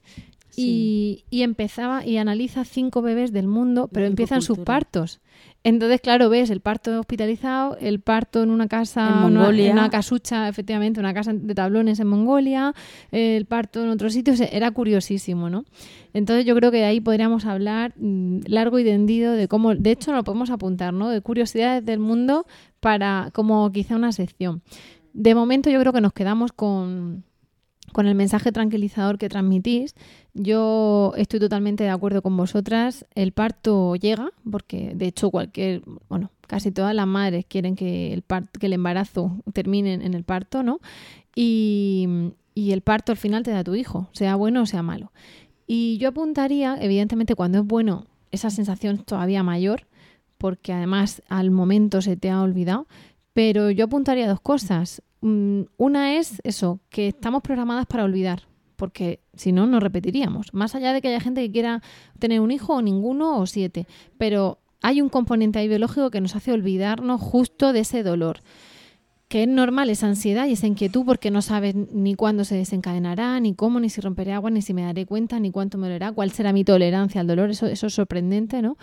[0.54, 5.20] Y, y empezaba y analiza cinco bebés del mundo, pero empiezan sus partos.
[5.64, 9.66] Entonces, claro, ves el parto hospitalizado, el parto en una casa, En una- Mongolia.
[9.66, 12.74] en una casucha, efectivamente, una casa de tablones en Mongolia,
[13.12, 15.64] el parto en otros sitios, era curiosísimo, ¿no?
[16.14, 19.92] Entonces yo creo que de ahí podríamos hablar mm, largo y tendido de cómo, de
[19.92, 21.08] hecho lo podemos apuntar, ¿no?
[21.10, 22.44] De curiosidades del mundo
[22.80, 24.62] para como quizá una sección.
[25.12, 27.22] De momento yo creo que nos quedamos con,
[27.92, 29.94] con el mensaje tranquilizador que transmitís.
[30.34, 33.06] Yo estoy totalmente de acuerdo con vosotras.
[33.14, 38.22] El parto llega, porque de hecho cualquier, bueno, casi todas las madres quieren que el,
[38.22, 40.80] par- que el embarazo termine en el parto, ¿no?
[41.34, 45.12] Y, y el parto al final te da tu hijo, sea bueno o sea malo.
[45.66, 49.86] Y yo apuntaría, evidentemente, cuando es bueno, esa sensación es todavía mayor,
[50.38, 52.86] porque además al momento se te ha olvidado.
[53.34, 55.00] Pero yo apuntaría dos cosas.
[55.22, 58.42] Mm, Una es eso, que estamos programadas para olvidar,
[58.76, 60.52] porque si no, no repetiríamos.
[60.52, 61.80] Más allá de que haya gente que quiera
[62.18, 63.86] tener un hijo o ninguno o siete,
[64.18, 68.40] pero hay un componente ahí biológico que nos hace olvidarnos justo de ese dolor
[69.32, 73.40] que es normal esa ansiedad y esa inquietud porque no sabes ni cuándo se desencadenará,
[73.40, 76.12] ni cómo, ni si romperé agua, ni si me daré cuenta, ni cuánto me dolerá,
[76.12, 78.76] cuál será mi tolerancia al dolor, eso, eso es sorprendente, ¿no?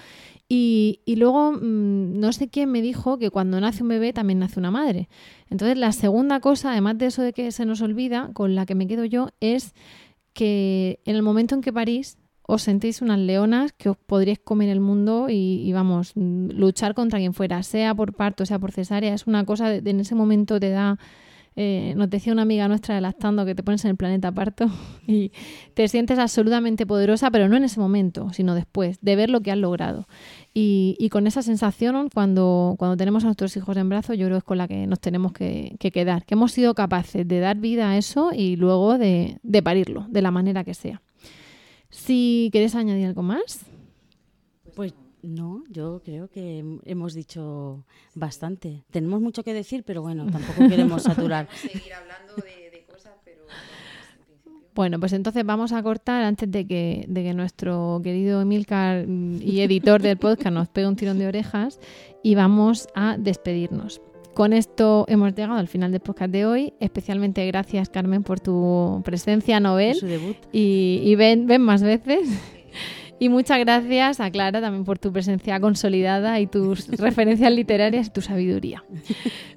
[0.48, 4.40] Y, y luego, mm, no sé quién me dijo que cuando nace un bebé también
[4.40, 5.08] nace una madre.
[5.52, 8.74] Entonces, la segunda cosa, además de eso de que se nos olvida, con la que
[8.74, 9.76] me quedo yo, es
[10.34, 12.18] que en el momento en que parís,
[12.50, 17.36] os sentís unas leonas que os podríais comer el mundo y, vamos, luchar contra quien
[17.36, 20.72] fuera, sea por parto, sea por cesárea, es una cosa, de, en ese momento te
[20.72, 20.98] da,
[21.56, 24.66] eh, nos decía una amiga nuestra de lactando que te pones en el planeta parto
[25.08, 25.32] y
[25.76, 29.52] te sientes absolutamente poderosa, pero no en ese momento, sino después, de ver lo que
[29.52, 30.08] has logrado.
[30.52, 34.38] Y, y con esa sensación, cuando, cuando tenemos a nuestros hijos en brazos, yo creo
[34.38, 37.40] que es con la que nos tenemos que, que quedar, que hemos sido capaces de
[37.42, 41.00] dar vida a eso y luego de, de parirlo, de la manera que sea.
[41.90, 43.62] Si quieres añadir algo más.
[44.76, 47.84] Pues no, yo creo que hem- hemos dicho
[48.16, 48.84] bastante.
[48.92, 51.48] Tenemos mucho que decir, pero bueno, tampoco queremos saturar.
[51.56, 53.44] Seguir hablando de, de cosas, pero...
[54.76, 59.60] Bueno, pues entonces vamos a cortar antes de que, de que nuestro querido Emilcar y
[59.62, 61.80] editor del podcast nos pegue un tirón de orejas
[62.24, 64.00] y vamos a despedirnos.
[64.40, 66.74] Con esto hemos llegado al final del podcast de hoy.
[66.80, 69.96] Especialmente gracias, Carmen, por tu presencia, Nobel.
[69.96, 70.38] Su debut.
[70.54, 72.30] Y, y ven, ven más veces.
[73.22, 78.10] Y muchas gracias a Clara también por tu presencia consolidada y tus referencias literarias y
[78.12, 78.84] tu sabiduría.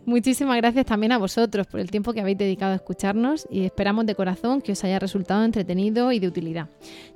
[0.04, 4.04] Muchísimas gracias también a vosotros por el tiempo que habéis dedicado a escucharnos y esperamos
[4.06, 6.68] de corazón que os haya resultado entretenido y de utilidad.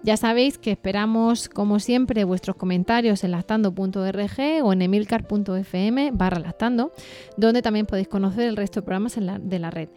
[0.05, 6.93] Ya sabéis que esperamos, como siempre, vuestros comentarios en lactando.org o en emilcar.fm barra lactando,
[7.37, 9.89] donde también podéis conocer el resto de programas en la- de la red.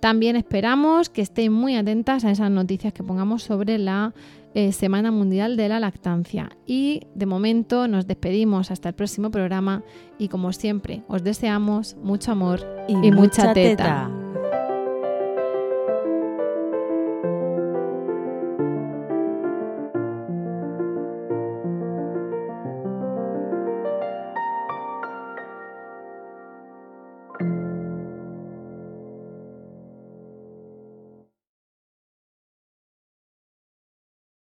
[0.00, 4.14] También esperamos que estéis muy atentas a esas noticias que pongamos sobre la
[4.54, 6.50] eh, Semana Mundial de la Lactancia.
[6.66, 9.82] Y de momento nos despedimos hasta el próximo programa
[10.18, 14.10] y como siempre os deseamos mucho amor y, mucha teta.